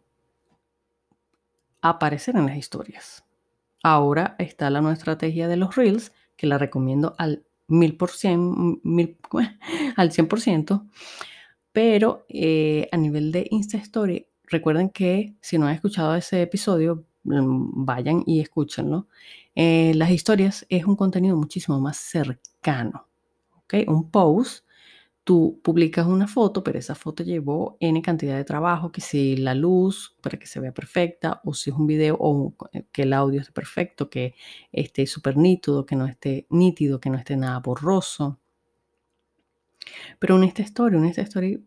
aparecer 1.82 2.36
en 2.36 2.46
las 2.46 2.58
historias. 2.58 3.26
Ahora 3.84 4.36
está 4.40 4.70
la 4.70 4.82
nueva 4.82 4.96
estrategia 4.96 5.48
de 5.48 5.58
los 5.58 5.76
reels, 5.76 6.12
que 6.36 6.48
la 6.48 6.58
recomiendo 6.58 7.16
al 7.18 7.46
mil 7.68 7.98
por 7.98 8.12
cien, 8.12 8.82
al 9.96 10.12
100%, 10.12 10.88
pero 11.72 12.26
eh, 12.30 12.88
a 12.92 12.98
nivel 12.98 13.32
de 13.32 13.48
Insta 13.50 13.78
Story, 13.78 14.28
recuerden 14.44 14.90
que 14.90 15.36
si 15.42 15.58
no 15.58 15.68
han 15.68 15.76
escuchado 15.76 16.16
ese 16.16 16.42
episodio, 16.42 17.06
vayan 17.28 18.24
y 18.26 18.40
escúchenlo. 18.40 19.08
Eh, 19.56 19.94
las 19.96 20.12
historias 20.12 20.66
es 20.70 20.86
un 20.86 20.96
contenido 20.96 21.36
muchísimo 21.36 21.80
más 21.80 21.98
cercano. 21.98 23.08
¿okay? 23.64 23.86
Un 23.88 24.10
post, 24.10 24.66
tú 25.24 25.60
publicas 25.64 26.08
una 26.08 26.28
foto, 26.28 26.64
pero 26.64 26.80
esa 26.80 26.96
foto 26.96 27.24
llevó 27.24 27.78
N 27.80 28.02
cantidad 28.02 28.38
de 28.38 28.46
trabajo, 28.46 28.92
que 28.92 29.02
si 29.02 29.36
la 29.36 29.54
luz 29.54 30.16
para 30.22 30.40
que 30.40 30.48
se 30.48 30.60
vea 30.60 30.74
perfecta, 30.74 31.42
o 31.44 31.54
si 31.54 31.70
es 31.70 31.76
un 31.76 31.88
video, 31.88 32.18
o 32.20 32.56
eh, 32.74 32.86
que 32.92 33.04
el 33.04 33.14
audio 33.14 33.42
esté 33.42 33.52
perfecto, 33.52 34.10
que 34.10 34.36
esté 34.72 35.06
súper 35.06 35.38
nítido, 35.38 35.86
que 35.86 35.96
no 35.96 36.06
esté 36.06 36.48
nítido, 36.50 37.00
que 37.00 37.10
no 37.10 37.18
esté 37.18 37.36
nada 37.36 37.60
borroso. 37.60 38.40
Pero 40.20 40.36
un 40.36 40.44
Insta 40.44 40.62
Story, 40.64 40.96
un 40.96 41.06
Insta 41.06 41.22
Story 41.22 41.66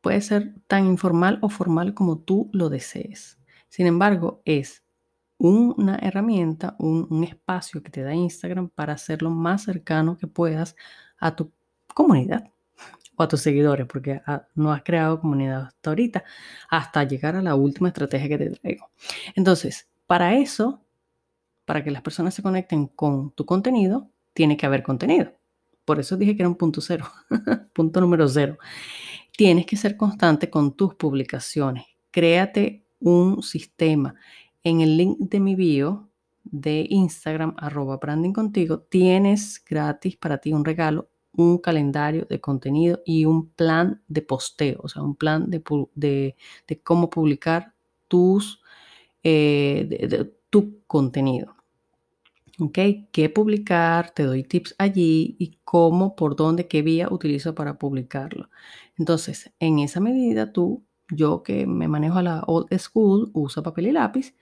puede 0.00 0.20
ser 0.20 0.54
tan 0.66 0.86
informal 0.86 1.38
o 1.42 1.48
formal 1.48 1.94
como 1.94 2.18
tú 2.18 2.48
lo 2.52 2.68
desees. 2.68 3.38
Sin 3.68 3.86
embargo, 3.86 4.42
es 4.44 4.82
una 5.38 5.96
herramienta, 5.96 6.76
un, 6.78 7.24
espacio 7.24 7.82
que 7.82 7.90
te 7.90 8.02
da 8.02 8.14
Instagram 8.14 8.70
para 8.70 8.94
hacerlo 8.94 9.30
más 9.30 9.64
cercano 9.64 10.16
que 10.16 10.26
puedas 10.26 10.76
a 11.18 11.36
tu 11.36 11.52
comunidad 11.94 12.50
o 13.16 13.22
a 13.22 13.28
tus 13.28 13.40
seguidores, 13.40 13.86
porque 13.86 14.22
ah, 14.26 14.46
no 14.54 14.72
has 14.72 14.82
creado 14.82 15.20
comunidad 15.20 15.66
hasta 15.66 15.90
ahorita, 15.90 16.24
hasta 16.70 17.04
llegar 17.04 17.36
a 17.36 17.42
la 17.42 17.54
última 17.54 17.88
estrategia 17.88 18.28
que 18.28 18.38
te 18.38 18.50
traigo. 18.50 18.90
Entonces, 19.34 19.88
para 20.06 20.34
eso, 20.34 20.82
para 21.64 21.82
que 21.82 21.90
las 21.90 22.02
personas 22.02 22.34
se 22.34 22.42
conecten 22.42 22.86
con 22.86 23.32
tu 23.32 23.44
contenido, 23.44 24.10
tiene 24.32 24.56
que 24.56 24.66
haber 24.66 24.82
contenido. 24.82 25.32
Por 25.84 26.00
eso 26.00 26.16
dije 26.16 26.36
que 26.36 26.42
era 26.42 26.48
un 26.48 26.56
punto 26.56 26.80
cero, 26.80 27.06
punto 27.72 28.00
número 28.00 28.28
cero. 28.28 28.58
Tienes 29.36 29.66
que 29.66 29.76
ser 29.76 29.96
constante 29.96 30.50
con 30.50 30.76
tus 30.76 30.94
publicaciones. 30.94 31.86
Créate 32.10 32.85
un 33.00 33.42
sistema. 33.42 34.14
En 34.62 34.80
el 34.80 34.96
link 34.96 35.18
de 35.18 35.40
mi 35.40 35.54
bio 35.54 36.10
de 36.44 36.86
Instagram, 36.88 37.54
arroba 37.58 37.96
branding 37.98 38.32
contigo, 38.32 38.80
tienes 38.80 39.62
gratis 39.64 40.16
para 40.16 40.38
ti 40.38 40.52
un 40.52 40.64
regalo, 40.64 41.08
un 41.32 41.58
calendario 41.58 42.26
de 42.28 42.40
contenido 42.40 43.02
y 43.04 43.24
un 43.24 43.50
plan 43.50 44.02
de 44.08 44.22
posteo, 44.22 44.80
o 44.82 44.88
sea, 44.88 45.02
un 45.02 45.16
plan 45.16 45.50
de, 45.50 46.36
cómo 46.82 47.10
publicar 47.10 47.74
tus, 48.08 48.60
eh, 49.22 50.30
tu 50.50 50.80
contenido. 50.86 51.56
¿ok? 52.58 52.78
¿Qué 53.12 53.30
publicar? 53.30 54.10
Te 54.12 54.24
doy 54.24 54.42
tips 54.44 54.74
allí 54.78 55.36
y 55.38 55.58
cómo, 55.64 56.16
por 56.16 56.36
dónde, 56.36 56.68
qué 56.68 56.82
vía 56.82 57.08
utilizo 57.10 57.54
para 57.54 57.78
publicarlo. 57.78 58.50
Entonces, 58.98 59.52
en 59.60 59.78
esa 59.78 60.00
medida 60.00 60.52
tú, 60.52 60.84
yo 61.10 61.42
que 61.42 61.66
me 61.66 61.88
manejo 61.88 62.18
a 62.18 62.22
la 62.22 62.42
old 62.46 62.68
school, 62.78 63.30
usa 63.34 63.62
papel 63.62 63.88
y 63.88 63.92
lápiz 63.92 64.34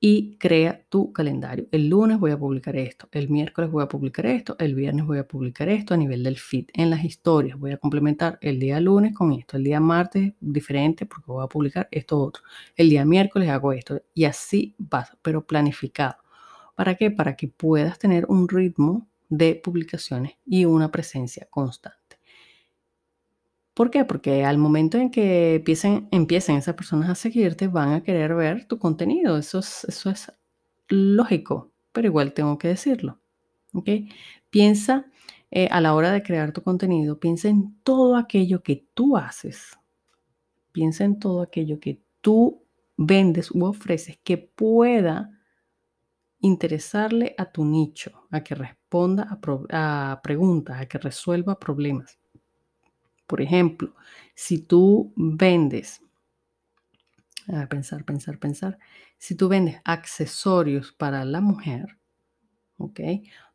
y 0.00 0.36
crea 0.38 0.84
tu 0.90 1.12
calendario. 1.12 1.66
El 1.72 1.88
lunes 1.88 2.18
voy 2.18 2.30
a 2.30 2.38
publicar 2.38 2.76
esto, 2.76 3.08
el 3.12 3.30
miércoles 3.30 3.70
voy 3.70 3.82
a 3.82 3.88
publicar 3.88 4.26
esto, 4.26 4.54
el 4.58 4.74
viernes 4.74 5.06
voy 5.06 5.18
a 5.18 5.26
publicar 5.26 5.68
esto 5.70 5.94
a 5.94 5.96
nivel 5.96 6.22
del 6.22 6.36
feed. 6.38 6.66
En 6.74 6.90
las 6.90 7.04
historias 7.04 7.58
voy 7.58 7.72
a 7.72 7.78
complementar 7.78 8.38
el 8.42 8.60
día 8.60 8.80
lunes 8.80 9.14
con 9.14 9.32
esto, 9.32 9.56
el 9.56 9.64
día 9.64 9.80
martes 9.80 10.34
diferente 10.40 11.06
porque 11.06 11.32
voy 11.32 11.44
a 11.44 11.48
publicar 11.48 11.88
esto 11.90 12.20
otro, 12.20 12.42
el 12.76 12.90
día 12.90 13.04
miércoles 13.06 13.48
hago 13.48 13.72
esto 13.72 14.02
y 14.12 14.24
así 14.24 14.74
vas, 14.78 15.16
pero 15.22 15.46
planificado. 15.46 16.16
¿Para 16.74 16.96
qué? 16.96 17.10
Para 17.10 17.36
que 17.36 17.48
puedas 17.48 17.98
tener 17.98 18.26
un 18.28 18.48
ritmo 18.48 19.08
de 19.28 19.54
publicaciones 19.54 20.36
y 20.44 20.64
una 20.66 20.90
presencia 20.90 21.46
constante. 21.50 22.03
¿Por 23.74 23.90
qué? 23.90 24.04
Porque 24.04 24.44
al 24.44 24.56
momento 24.56 24.98
en 24.98 25.10
que 25.10 25.56
empiecen, 25.56 26.08
empiecen 26.12 26.56
esas 26.56 26.76
personas 26.76 27.10
a 27.10 27.14
seguirte, 27.16 27.66
van 27.66 27.92
a 27.92 28.02
querer 28.02 28.34
ver 28.34 28.66
tu 28.66 28.78
contenido. 28.78 29.36
Eso 29.36 29.58
es, 29.58 29.84
eso 29.84 30.10
es 30.10 30.32
lógico, 30.88 31.72
pero 31.92 32.06
igual 32.06 32.32
tengo 32.32 32.56
que 32.56 32.68
decirlo. 32.68 33.20
Piensa 34.50 35.06
eh, 35.50 35.68
a 35.70 35.80
la 35.80 35.94
hora 35.94 36.12
de 36.12 36.22
crear 36.22 36.52
tu 36.52 36.62
contenido, 36.62 37.18
piensa 37.18 37.48
en 37.48 37.76
todo 37.82 38.16
aquello 38.16 38.62
que 38.62 38.86
tú 38.94 39.16
haces. 39.16 39.78
Piensa 40.72 41.04
en 41.04 41.18
todo 41.18 41.42
aquello 41.42 41.80
que 41.80 42.00
tú 42.20 42.64
vendes 42.96 43.50
u 43.50 43.64
ofreces 43.64 44.18
que 44.22 44.38
pueda 44.38 45.30
interesarle 46.40 47.34
a 47.38 47.50
tu 47.50 47.64
nicho, 47.64 48.26
a 48.30 48.42
que 48.42 48.54
responda 48.54 49.28
a, 49.70 50.20
preguntas, 50.22 50.80
a 50.80 50.86
que 50.86 50.98
resuelva 50.98 51.58
problemas. 51.58 52.18
Por 53.26 53.40
ejemplo, 53.40 53.94
si 54.34 54.58
tú 54.58 55.12
vendes, 55.16 56.02
a 57.48 57.66
pensar, 57.66 58.04
pensar, 58.04 58.38
pensar, 58.38 58.78
si 59.18 59.34
tú 59.34 59.48
vendes 59.48 59.80
accesorios 59.84 60.92
para 60.92 61.24
la 61.24 61.40
mujer, 61.40 61.98
¿ok? 62.78 63.00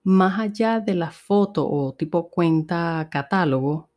Más 0.03 0.39
allá 0.39 0.79
de 0.79 0.95
la 0.95 1.11
foto 1.11 1.69
o 1.69 1.93
tipo 1.93 2.29
cuenta 2.29 3.07
catálogo, 3.11 3.89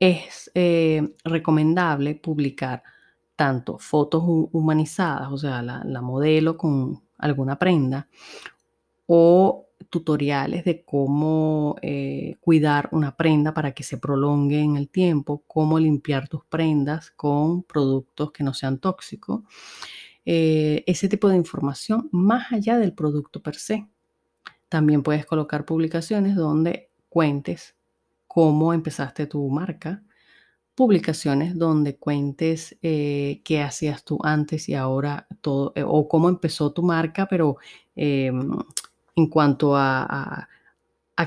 es 0.00 0.50
eh, 0.54 1.14
recomendable 1.24 2.14
publicar 2.14 2.82
tanto 3.36 3.78
fotos 3.78 4.22
humanizadas, 4.26 5.30
o 5.30 5.38
sea, 5.38 5.62
la, 5.62 6.02
modelo 6.02 6.56
con 6.56 7.02
alguna 7.18 7.58
prenda, 7.58 8.08
o 9.06 9.67
tutoriales 9.90 10.64
de 10.64 10.84
cómo 10.84 11.76
eh, 11.82 12.36
cuidar 12.40 12.88
una 12.92 13.16
prenda 13.16 13.54
para 13.54 13.72
que 13.72 13.82
se 13.82 13.98
prolongue 13.98 14.60
en 14.60 14.76
el 14.76 14.88
tiempo, 14.88 15.44
cómo 15.46 15.78
limpiar 15.78 16.28
tus 16.28 16.44
prendas 16.44 17.10
con 17.12 17.62
productos 17.62 18.32
que 18.32 18.44
no 18.44 18.54
sean 18.54 18.78
tóxicos. 18.78 19.42
Eh, 20.24 20.84
ese 20.86 21.08
tipo 21.08 21.28
de 21.28 21.36
información 21.36 22.08
más 22.12 22.52
allá 22.52 22.78
del 22.78 22.92
producto 22.92 23.42
per 23.42 23.56
se. 23.56 23.88
También 24.68 25.02
puedes 25.02 25.24
colocar 25.24 25.64
publicaciones 25.64 26.36
donde 26.36 26.90
cuentes 27.08 27.74
cómo 28.26 28.74
empezaste 28.74 29.26
tu 29.26 29.48
marca, 29.48 30.02
publicaciones 30.74 31.56
donde 31.58 31.96
cuentes 31.96 32.76
eh, 32.82 33.40
qué 33.44 33.62
hacías 33.62 34.04
tú 34.04 34.18
antes 34.22 34.68
y 34.68 34.74
ahora 34.74 35.26
todo, 35.40 35.72
o 35.86 36.08
cómo 36.08 36.28
empezó 36.28 36.72
tu 36.72 36.82
marca, 36.82 37.26
pero 37.26 37.56
em, 37.96 38.50
en 39.18 39.26
cuanto 39.26 39.76
a, 39.76 40.48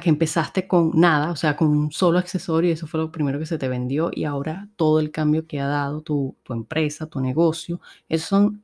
que 0.01 0.09
empezaste 0.09 0.67
con 0.67 0.91
nada, 0.95 1.31
o 1.31 1.35
sea, 1.35 1.57
con 1.57 1.67
un 1.67 1.91
solo 1.91 2.17
accesorio 2.17 2.69
y 2.69 2.73
eso 2.73 2.87
fue 2.87 3.01
lo 3.01 3.11
primero 3.11 3.37
que 3.39 3.45
se 3.45 3.57
te 3.57 3.67
vendió 3.67 4.09
y 4.13 4.23
ahora 4.23 4.69
todo 4.77 4.99
el 5.01 5.11
cambio 5.11 5.45
que 5.45 5.59
ha 5.59 5.67
dado 5.67 6.01
tu, 6.01 6.35
empresa, 6.49 7.07
tu 7.07 7.19
negocio, 7.19 7.81
esas 8.07 8.29
son 8.29 8.63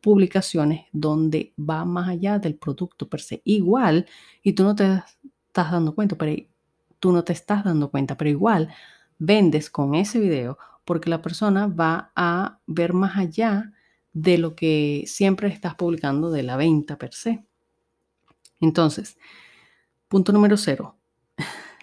publicaciones 0.00 0.86
donde 0.92 1.52
va 1.58 1.84
más 1.84 2.08
allá 2.08 2.38
del 2.38 2.56
producto 2.56 3.08
per 3.08 3.20
se. 3.20 3.42
Igual, 3.44 4.06
y 4.42 4.54
tú 4.54 4.64
no 4.64 4.74
te 4.74 5.02
estás 5.48 5.70
dando 5.70 5.94
cuenta, 5.94 6.16
pero 6.16 6.34
tú 6.98 7.12
no 7.12 7.22
te 7.24 7.34
estás 7.34 7.64
dando 7.64 7.90
cuenta, 7.90 8.16
pero 8.16 8.30
igual 8.30 8.70
vendes 9.18 9.68
con 9.70 9.94
ese 9.94 10.18
video 10.18 10.58
porque 10.86 11.10
la 11.10 11.20
persona 11.20 11.66
va 11.66 12.10
a 12.16 12.58
ver 12.66 12.94
más 12.94 13.16
allá 13.18 13.72
de 14.14 14.38
lo 14.38 14.54
que 14.54 15.04
siempre 15.06 15.48
estás 15.48 15.74
publicando 15.74 16.30
de 16.30 16.42
la 16.42 16.56
venta 16.56 16.96
per 16.96 17.12
se. 17.12 17.44
Entonces, 18.64 19.18
punto 20.08 20.32
número 20.32 20.56
cero, 20.56 20.96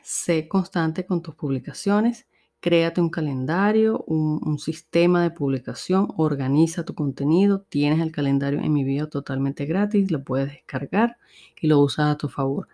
sé 0.04 0.48
constante 0.48 1.06
con 1.06 1.22
tus 1.22 1.36
publicaciones, 1.36 2.28
créate 2.60 3.02
un 3.02 3.10
calendario, 3.10 4.04
un, 4.08 4.58
sistema 4.58 5.22
de 5.22 5.30
publicación, 5.30 6.08
organiza 6.18 6.84
tu 6.84 6.96
contenido, 6.96 7.62
tienes 7.62 8.00
el 8.00 8.12
calendario 8.12 8.60
en 8.62 8.74
mi 8.74 8.84
video 8.84 9.10
totalmente 9.10 9.66
gratis, 9.66 10.12
lo 10.12 10.24
puedes 10.24 10.50
descargar 10.50 11.18
y 11.60 11.68
lo 11.68 11.80
usas 11.80 12.08
a 12.12 12.18
tu 12.18 12.30
favor. 12.30 12.68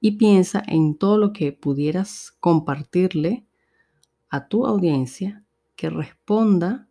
Y 0.00 0.12
piensa 0.12 0.62
en 0.66 0.96
todo 0.96 1.18
lo 1.18 1.32
que 1.32 1.52
pudieras 1.52 2.36
compartirle 2.38 3.44
a 4.30 4.46
tu 4.46 4.66
audiencia 4.66 5.42
que 5.74 5.90
responda 5.90 6.88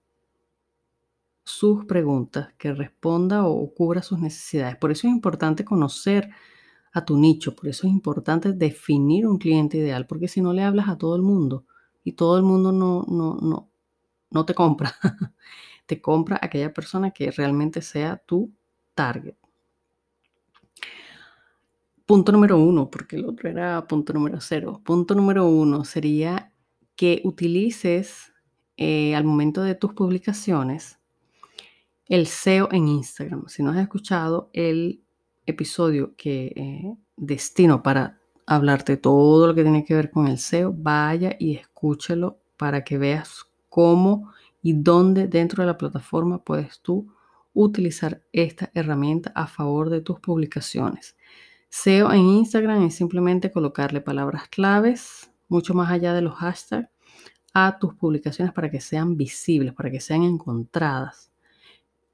sus 1.47 1.85
preguntas, 1.85 2.49
que 2.57 2.73
responda 2.73 3.45
o 3.45 3.73
cubra 3.73 4.01
sus 4.01 4.19
necesidades. 4.19 4.75
Por 4.75 4.91
eso 4.91 5.07
es 5.07 5.13
importante 5.13 5.63
conocer 5.63 6.29
a 6.97 7.05
tu 7.05 7.17
nicho, 7.17 7.55
por 7.55 7.67
eso 7.67 7.87
es 7.87 7.93
importante 7.93 8.53
definir 8.53 9.27
un 9.27 9.37
cliente 9.37 9.77
ideal, 9.77 10.07
porque 10.07 10.27
si 10.27 10.41
no 10.41 10.53
le 10.53 10.63
hablas 10.63 10.89
a 10.89 10.97
todo 10.97 11.15
el 11.15 11.21
mundo 11.21 11.65
y 12.03 12.13
todo 12.13 12.37
el 12.37 12.43
mundo 12.43 12.71
no, 12.71 13.05
no, 13.07 13.35
no, 13.35 13.69
no 14.29 14.45
te 14.45 14.53
compra, 14.53 14.95
te 15.85 16.01
compra 16.01 16.39
aquella 16.41 16.73
persona 16.73 17.11
que 17.11 17.31
realmente 17.31 17.81
sea 17.81 18.17
tu 18.17 18.51
target. 18.95 19.35
Punto 22.05 22.31
número 22.31 22.57
uno, 22.57 22.89
porque 22.89 23.17
el 23.17 23.25
otro 23.25 23.49
era 23.49 23.85
punto 23.85 24.13
número 24.13 24.39
cero. 24.39 24.81
Punto 24.83 25.13
número 25.13 25.45
uno 25.45 25.83
sería 25.83 26.53
que 26.95 27.21
utilices 27.25 28.31
eh, 28.77 29.13
al 29.13 29.25
momento 29.25 29.61
de 29.61 29.75
tus 29.75 29.93
publicaciones 29.93 30.99
el 32.05 32.27
SEO 32.27 32.69
en 32.71 32.87
Instagram. 32.87 33.47
Si 33.47 33.61
no 33.61 33.71
has 33.71 33.77
escuchado 33.77 34.49
el 34.53 35.03
episodio 35.47 36.13
que 36.15 36.53
eh, 36.55 36.95
destino 37.15 37.81
para 37.81 38.19
hablarte 38.45 38.97
todo 38.97 39.47
lo 39.47 39.55
que 39.55 39.63
tiene 39.63 39.83
que 39.83 39.95
ver 39.95 40.11
con 40.11 40.27
el 40.27 40.37
SEO, 40.37 40.73
vaya 40.77 41.35
y 41.39 41.55
escúchelo 41.55 42.39
para 42.55 42.83
que 42.83 42.97
veas 42.97 43.47
cómo 43.69 44.31
y 44.61 44.73
dónde 44.73 45.27
dentro 45.27 45.63
de 45.63 45.67
la 45.67 45.77
plataforma 45.77 46.43
puedes 46.43 46.79
tú 46.81 47.11
utilizar 47.53 48.21
esta 48.31 48.69
herramienta 48.73 49.31
a 49.33 49.47
favor 49.47 49.89
de 49.89 50.01
tus 50.01 50.19
publicaciones. 50.19 51.17
SEO 51.69 52.11
en 52.11 52.19
Instagram 52.19 52.83
es 52.83 52.95
simplemente 52.95 53.51
colocarle 53.51 54.01
palabras 54.01 54.47
claves 54.47 55.31
mucho 55.47 55.73
más 55.73 55.89
allá 55.91 56.13
de 56.13 56.21
los 56.21 56.35
hashtags, 56.35 56.89
a 57.53 57.79
tus 57.79 57.95
publicaciones 57.95 58.53
para 58.53 58.69
que 58.69 58.79
sean 58.79 59.17
visibles, 59.17 59.73
para 59.73 59.89
que 59.89 59.99
sean 59.99 60.23
encontradas. 60.23 61.31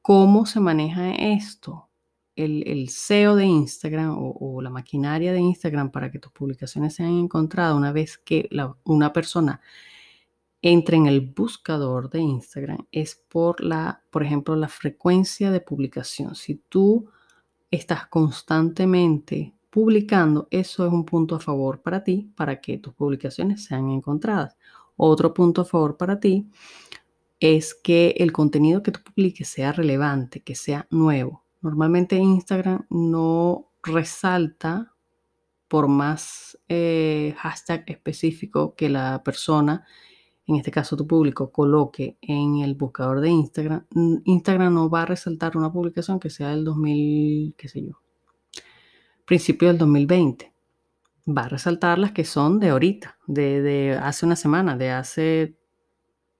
¿Cómo 0.01 0.45
se 0.45 0.59
maneja 0.59 1.11
esto? 1.13 1.89
El, 2.35 2.89
SEO 2.89 3.35
de 3.35 3.45
Instagram 3.45 4.15
o, 4.17 4.61
la 4.61 4.69
maquinaria 4.69 5.33
de 5.33 5.39
Instagram 5.39 5.91
para 5.91 6.11
que 6.11 6.19
tus 6.19 6.31
publicaciones 6.31 6.95
sean 6.95 7.11
encontradas 7.11 7.75
una 7.75 7.91
vez 7.91 8.17
que 8.17 8.49
una 8.83 9.13
persona 9.13 9.61
entre 10.63 10.95
en 10.97 11.07
el 11.07 11.21
buscador 11.21 12.09
de 12.09 12.21
Instagram 12.21 12.87
es 12.91 13.21
por 13.27 13.61
la, 13.61 14.01
por 14.09 14.23
ejemplo, 14.23 14.55
la 14.55 14.69
frecuencia 14.69 15.51
de 15.51 15.59
publicación. 15.59 16.35
Si 16.35 16.55
tú 16.55 17.09
estás 17.69 18.07
constantemente 18.07 19.53
publicando, 19.69 20.47
eso 20.51 20.87
es 20.87 20.93
un 20.93 21.03
punto 21.03 21.35
a 21.35 21.39
favor 21.39 21.81
para 21.81 22.03
ti, 22.03 22.31
para 22.35 22.61
que 22.61 22.77
tus 22.77 22.93
publicaciones 22.93 23.65
sean 23.65 23.89
encontradas. 23.89 24.55
Otro 24.95 25.33
punto 25.33 25.61
a 25.61 25.65
favor 25.65 25.97
para 25.97 26.19
ti 26.19 26.47
es 27.39 27.73
que 27.73 28.15
el 28.17 28.31
contenido 28.31 28.81
que 28.81 28.91
tú 28.91 29.01
publiques 29.03 29.49
sea 29.49 29.73
relevante, 29.73 30.41
que 30.41 30.55
sea 30.55 30.87
nuevo. 30.89 31.42
Normalmente 31.63 32.17
Instagram 32.17 32.85
no 32.89 33.71
resalta 33.81 34.93
por 35.69 35.87
más 35.87 36.59
eh, 36.67 37.33
hashtag 37.37 37.85
específico 37.87 38.75
que 38.75 38.89
la 38.89 39.23
persona, 39.23 39.85
en 40.45 40.57
este 40.57 40.71
caso 40.71 40.97
tu 40.97 41.07
público, 41.07 41.53
coloque 41.53 42.17
en 42.21 42.57
el 42.57 42.75
buscador 42.75 43.21
de 43.21 43.29
Instagram. 43.29 43.87
Instagram 44.25 44.73
no 44.73 44.89
va 44.89 45.03
a 45.03 45.05
resaltar 45.05 45.55
una 45.55 45.71
publicación 45.71 46.19
que 46.19 46.29
sea 46.29 46.49
del 46.49 46.65
2000, 46.65 47.55
qué 47.57 47.69
sé 47.69 47.81
yo, 47.81 47.93
principio 49.25 49.69
del 49.69 49.77
2020. 49.77 50.51
Va 51.25 51.45
a 51.45 51.49
resaltar 51.49 51.97
las 51.97 52.11
que 52.11 52.25
son 52.25 52.59
de 52.59 52.69
ahorita, 52.71 53.17
de, 53.25 53.97
hace 54.03 54.25
una 54.25 54.35
semana, 54.35 54.75
de 54.75 54.91
hace 54.91 55.57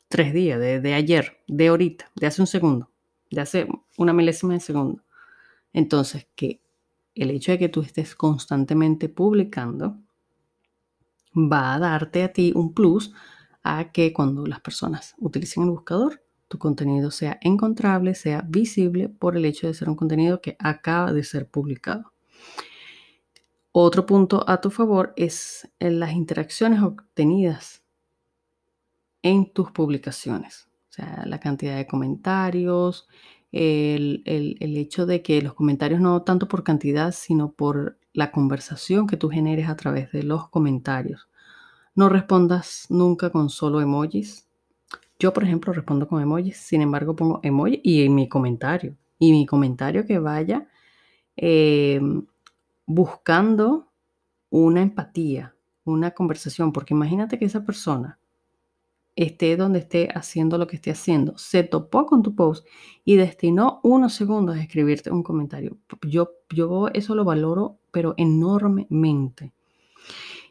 tres 0.10 0.34
días, 0.34 0.60
de, 0.60 0.82
de, 0.82 0.94
ayer, 0.94 1.42
de 1.48 1.70
ahorita, 1.70 2.12
de 2.14 2.28
hace 2.28 2.42
un 2.42 2.48
segundo, 2.48 2.92
de 3.32 3.40
hace 3.40 3.68
una 3.98 4.12
milésima 4.12 4.54
de 4.54 4.60
segundo. 4.60 5.02
Entonces, 5.74 6.28
que 6.36 6.62
el 7.16 7.32
hecho 7.32 7.52
de 7.52 7.60
que 7.60 7.70
tú 7.70 7.82
estés 7.82 8.16
constantemente 8.16 9.10
publicando 9.10 10.00
va 11.36 11.74
a 11.74 11.80
darte 11.80 12.24
a 12.24 12.32
ti 12.32 12.54
un 12.56 12.74
plus 12.74 13.14
a 13.64 13.92
que 13.92 14.14
cuando 14.14 14.46
las 14.46 14.62
personas 14.62 15.16
utilicen 15.18 15.64
el 15.64 15.70
buscador, 15.72 16.24
tu 16.48 16.60
contenido 16.60 17.10
sea 17.10 17.40
encontrable, 17.42 18.14
sea 18.14 18.46
visible 18.48 19.10
por 19.10 19.36
el 19.36 19.46
hecho 19.46 19.68
de 19.68 19.74
ser 19.74 19.90
un 19.90 19.96
contenido 19.96 20.42
que 20.42 20.56
acaba 20.60 21.12
de 21.12 21.24
ser 21.24 21.50
publicado. 21.50 22.14
Otro 23.72 24.06
punto 24.06 24.48
a 24.48 24.62
tu 24.62 24.70
favor 24.70 25.14
es 25.16 25.68
las 25.80 26.14
interacciones 26.14 26.84
obtenidas 26.84 27.84
en 29.24 29.52
tus 29.52 29.72
publicaciones. 29.72 30.70
O 30.90 30.94
sea, 30.94 31.24
la 31.26 31.40
cantidad 31.40 31.76
de 31.76 31.88
comentarios, 31.88 33.08
el, 33.54 34.24
hecho 34.78 35.06
de 35.06 35.22
que 35.22 35.42
los 35.42 35.54
comentarios 35.54 36.02
no 36.02 36.24
tanto 36.24 36.48
por 36.48 36.64
cantidad, 36.64 37.14
sino 37.14 37.52
por 37.52 37.98
la 38.12 38.32
conversación 38.32 39.08
que 39.08 39.18
tú 39.18 39.30
generes 39.30 39.70
a 39.70 39.76
través 39.76 40.12
de 40.12 40.24
los 40.24 40.50
comentarios. 40.50 41.30
No 41.96 42.10
respondas 42.10 42.88
nunca 42.90 43.30
con 43.30 43.50
solo 43.50 43.80
emojis. 43.80 44.48
Yo, 45.20 45.32
por 45.34 45.44
ejemplo, 45.44 45.72
respondo 45.72 46.08
con 46.08 46.22
emojis, 46.22 46.58
sin 46.58 46.82
embargo, 46.82 47.16
pongo 47.16 47.40
emoji 47.44 47.80
y 47.84 48.04
en 48.04 48.16
mi 48.16 48.28
comentario. 48.28 48.98
Y 49.20 49.32
mi 49.32 49.46
comentario 49.46 50.06
que 50.06 50.20
vaya 50.20 50.68
eh, 51.38 52.02
buscando 52.86 53.92
una 54.50 54.82
empatía, 54.82 55.56
una 55.86 56.12
conversación, 56.12 56.74
porque 56.74 56.94
imagínate 56.96 57.38
que 57.38 57.46
esa 57.46 57.64
persona 57.64 58.20
esté 59.16 59.58
donde 59.58 59.80
esté 59.80 60.10
haciendo 60.14 60.58
lo 60.58 60.68
que 60.68 60.76
esté 60.76 60.92
haciendo, 60.92 61.38
se 61.38 61.64
topó 61.64 62.06
con 62.06 62.24
tu 62.24 62.36
post 62.36 62.66
y 63.06 63.16
destinó 63.16 63.80
unos 63.84 64.14
segundos 64.14 64.56
a 64.56 64.62
escribirte 64.62 65.12
un 65.12 65.24
comentario. 65.24 65.78
Yo, 66.02 66.32
yo 66.50 66.88
eso 66.94 67.16
lo 67.16 67.24
valoro, 67.24 67.80
pero 67.92 68.14
enormemente. 68.18 69.54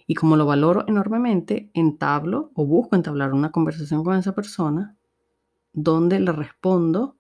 Y 0.07 0.15
como 0.15 0.37
lo 0.37 0.47
valoro 0.47 0.85
enormemente, 0.87 1.71
entablo 1.75 2.51
o 2.55 2.67
busco 2.67 2.97
entablar 2.97 3.33
una 3.33 3.51
conversación 3.51 4.05
con 4.05 4.17
esa 4.17 4.35
persona 4.35 4.97
donde 5.73 6.21
le 6.21 6.33
respondo 6.33 7.17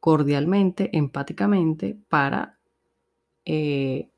cordialmente, 0.00 0.96
empáticamente, 0.96 1.98
para 2.08 2.58
eh, 3.44 4.10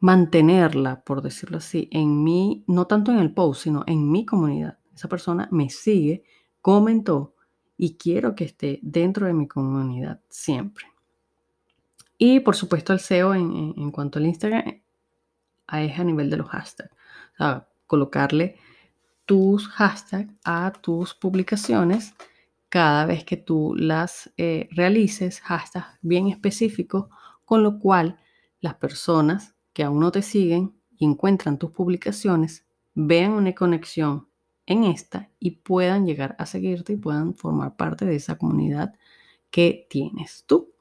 mantenerla, 0.00 1.02
por 1.02 1.22
decirlo 1.22 1.58
así, 1.58 1.88
en 1.90 2.22
mí, 2.22 2.64
no 2.66 2.86
tanto 2.86 3.10
en 3.10 3.18
el 3.18 3.32
post, 3.32 3.62
sino 3.62 3.84
en 3.86 4.10
mi 4.10 4.24
comunidad. 4.24 4.78
Esa 4.98 5.08
persona 5.08 5.48
me 5.52 5.70
sigue, 5.70 6.24
comentó 6.60 7.36
y 7.76 7.96
quiero 7.96 8.34
que 8.34 8.42
esté 8.42 8.80
dentro 8.82 9.28
de 9.28 9.32
mi 9.32 9.46
comunidad 9.46 10.20
siempre. 10.28 10.86
Y 12.18 12.40
por 12.40 12.56
supuesto 12.56 12.92
el 12.92 12.98
SEO 12.98 13.32
en, 13.32 13.92
cuanto 13.92 14.18
al 14.18 14.26
Instagram 14.26 14.66
es 14.66 15.98
a 16.00 16.02
nivel 16.02 16.30
de 16.30 16.36
los 16.36 16.48
hashtags. 16.48 16.90
O 16.90 17.36
sea, 17.36 17.68
colocarle 17.86 18.56
tus 19.24 19.68
hashtags 19.68 20.34
a 20.44 20.72
tus 20.72 21.14
publicaciones 21.14 22.14
cada 22.68 23.06
vez 23.06 23.22
que 23.22 23.36
tú 23.36 23.76
las 23.76 24.32
eh, 24.36 24.68
realices, 24.72 25.40
hashtags 25.42 25.96
bien 26.02 26.26
específicos, 26.26 27.06
con 27.44 27.62
lo 27.62 27.78
cual 27.78 28.18
las 28.60 28.74
personas 28.74 29.54
que 29.72 29.84
aún 29.84 30.00
no 30.00 30.10
te 30.10 30.22
siguen 30.22 30.74
y 30.96 31.04
encuentran 31.04 31.56
tus 31.56 31.70
publicaciones 31.70 32.66
vean 32.96 33.30
una 33.30 33.54
conexión 33.54 34.27
en 34.68 34.84
esta 34.84 35.30
y 35.40 35.52
puedan 35.52 36.06
llegar 36.06 36.36
a 36.38 36.44
seguirte 36.44 36.92
y 36.92 36.96
puedan 36.96 37.34
formar 37.34 37.76
parte 37.76 38.04
de 38.04 38.16
esa 38.16 38.36
comunidad 38.36 38.94
que 39.50 39.86
tienes 39.88 40.44
tú. 40.46 40.74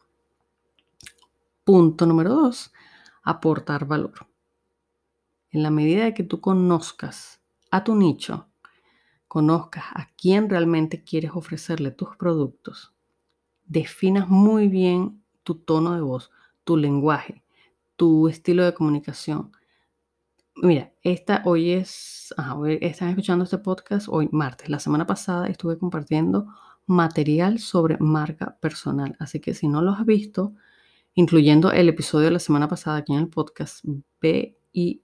Punto 1.63 2.05
número 2.05 2.31
dos, 2.31 2.73
aportar 3.23 3.85
valor. 3.85 4.27
En 5.51 5.63
la 5.63 5.71
medida 5.71 6.03
de 6.03 6.13
que 6.13 6.23
tú 6.23 6.41
conozcas 6.41 7.41
a 7.71 7.85
tu 7.85 7.95
nicho, 7.95 8.49
conozcas 9.29 9.85
a 9.93 10.09
quién 10.17 10.49
realmente 10.49 11.05
quieres 11.05 11.31
ofrecerle 11.33 11.91
tus 11.91 12.17
productos, 12.17 12.93
definas 13.63 14.27
muy 14.27 14.67
bien 14.67 15.23
tu 15.43 15.55
tono 15.55 15.95
de 15.95 16.01
voz, 16.01 16.29
tu 16.65 16.75
lenguaje, 16.75 17.41
tu 17.95 18.27
estilo 18.27 18.65
de 18.65 18.73
comunicación, 18.73 19.53
Mira, 20.61 20.91
esta 21.03 21.43
hoy 21.45 21.71
es, 21.71 22.33
están 22.81 23.09
escuchando 23.09 23.43
este 23.43 23.59
podcast 23.59 24.07
hoy 24.09 24.27
martes. 24.31 24.69
La 24.69 24.79
semana 24.79 25.05
pasada 25.05 25.47
estuve 25.47 25.77
compartiendo 25.77 26.47
material 26.87 27.59
sobre 27.59 27.97
marca 27.99 28.57
personal, 28.59 29.15
así 29.19 29.39
que 29.39 29.53
si 29.53 29.67
no 29.67 29.83
lo 29.83 29.91
has 29.91 30.03
visto, 30.05 30.55
incluyendo 31.13 31.71
el 31.71 31.89
episodio 31.89 32.25
de 32.25 32.31
la 32.31 32.39
semana 32.39 32.67
pasada 32.67 32.97
aquí 32.97 33.13
en 33.13 33.19
el 33.19 33.29
podcast, 33.29 33.85
ve 34.19 34.57
y 34.73 35.03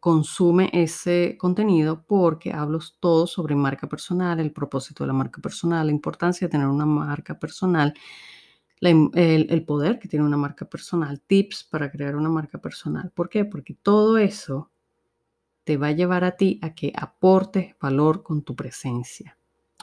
consume 0.00 0.70
ese 0.72 1.36
contenido 1.38 2.06
porque 2.06 2.52
hablo 2.52 2.78
todo 3.00 3.26
sobre 3.26 3.54
marca 3.56 3.86
personal, 3.86 4.40
el 4.40 4.52
propósito 4.52 5.04
de 5.04 5.08
la 5.08 5.12
marca 5.12 5.42
personal, 5.42 5.86
la 5.86 5.92
importancia 5.92 6.46
de 6.46 6.52
tener 6.52 6.68
una 6.68 6.86
marca 6.86 7.38
personal, 7.38 7.92
el, 8.80 9.64
poder 9.64 9.98
que 9.98 10.08
tiene 10.08 10.24
una 10.24 10.36
marca 10.36 10.64
personal, 10.64 11.20
tips 11.20 11.64
para 11.64 11.90
crear 11.90 12.16
una 12.16 12.30
marca 12.30 12.58
personal. 12.58 13.10
¿Por 13.14 13.28
qué? 13.28 13.44
Porque 13.44 13.74
todo 13.74 14.18
eso 14.18 14.70
te 15.64 15.76
va 15.76 15.88
a 15.88 15.92
llevar 15.92 16.24
a 16.24 16.36
ti 16.36 16.58
a 16.62 16.74
que 16.74 16.92
aportes 16.96 17.74
valor 17.80 18.22
con 18.22 18.42
tu 18.42 18.56
presencia, 18.56 19.36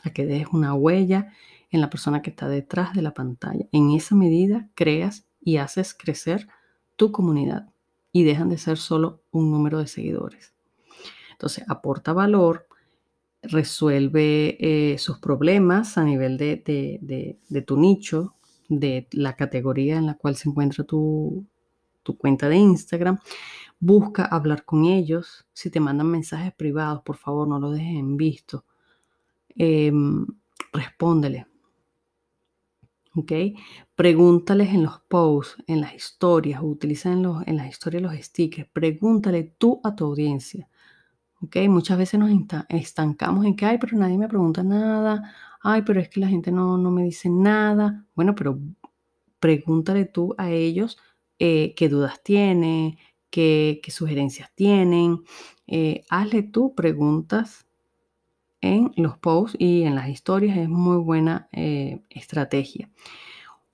a 0.04 0.10
que 0.10 0.26
dejes 0.26 0.48
una 0.52 0.74
huella 0.74 1.32
en 1.70 1.82
la 1.82 1.90
persona 1.90 2.22
que 2.22 2.32
está 2.32 2.48
detrás 2.48 2.94
de 2.94 3.04
la 3.04 3.14
pantalla. 3.14 3.68
En 3.72 3.92
esa 3.92 4.16
medida 4.16 4.70
creas 4.74 5.28
y 5.40 5.58
haces 5.58 5.94
crecer 5.94 6.48
tu 6.96 7.12
comunidad 7.12 7.70
y 8.12 8.24
dejan 8.24 8.50
de 8.50 8.58
ser 8.58 8.78
solo 8.78 9.22
un 9.32 9.52
número 9.52 9.78
de 9.78 9.88
seguidores. 9.88 10.54
Entonces, 11.34 11.64
aporta 11.68 12.14
valor, 12.14 12.68
resuelve 13.44 14.58
eh, 14.60 14.98
sus 14.98 15.20
problemas 15.20 16.00
a 16.00 16.04
nivel 16.04 16.38
de, 16.38 17.38
de 17.48 17.62
tu 17.62 17.78
nicho, 17.78 18.37
de 18.70 19.08
la 19.12 19.36
categoría 19.36 19.98
en 19.98 20.06
la 20.06 20.16
cual 20.16 20.36
se 20.36 20.50
encuentra 20.50 20.84
tu, 20.84 21.46
cuenta 22.18 22.48
de 22.50 22.58
Instagram. 22.58 23.20
Busca 23.80 24.26
hablar 24.26 24.66
con 24.66 24.86
ellos. 24.86 25.46
Si 25.54 25.70
te 25.70 25.80
mandan 25.80 26.08
mensajes 26.08 26.54
privados, 26.54 27.02
por 27.04 27.18
favor, 27.18 27.48
no 27.48 27.60
lo 27.60 27.72
dejes 27.72 27.98
en 27.98 28.18
visto. 28.18 28.66
Em, 29.56 30.26
respóndele. 30.74 31.48
Pregúntales 33.96 34.70
en 34.70 34.84
los 34.84 35.00
posts, 35.08 35.64
en 35.68 35.82
las 35.82 35.94
historias, 35.96 36.62
utiliza 36.62 37.12
en, 37.12 37.24
los, 37.24 37.48
en 37.48 37.58
las 37.58 37.68
historias 37.68 38.04
los 38.04 38.14
stickers. 38.14 38.70
Pregúntale 38.72 39.56
tú 39.58 39.82
a 39.84 39.96
tu 39.96 40.06
audiencia. 40.06 40.70
¿Ok? 41.42 41.58
Muchas 41.70 41.98
veces 41.98 42.20
nos 42.20 42.32
estancamos 42.70 43.46
en 43.46 43.56
que, 43.56 43.66
ay, 43.66 43.78
pero 43.80 43.98
nadie 43.98 44.18
me 44.18 44.28
pregunta 44.28 44.64
nada 44.64 45.34
ay, 45.62 45.84
pero 45.84 46.00
es 46.00 46.10
que 46.10 46.20
la 46.20 46.28
gente 46.28 46.52
no, 46.52 46.78
me 46.92 47.04
dice 47.04 47.30
nada. 47.30 48.06
Bueno, 48.16 48.36
pero 48.36 48.60
pregúntale 49.40 50.06
tú 50.06 50.36
a 50.38 50.50
ellos 50.52 50.98
eh, 51.40 51.74
qué 51.76 51.90
dudas 51.90 52.22
tienen, 52.24 52.98
qué, 53.30 53.82
sugerencias 53.90 54.52
tienen. 54.56 55.24
Eh, 55.68 56.04
hazle 56.10 56.44
tú 56.44 56.76
preguntas 56.76 57.68
en 58.62 58.92
los 58.96 59.18
posts 59.18 59.58
y 59.60 59.84
en 59.84 59.96
las 59.96 60.10
historias. 60.10 60.58
Es 60.58 60.70
muy 60.70 60.98
buena 60.98 61.50
eh, 61.52 62.02
estrategia. 62.10 62.90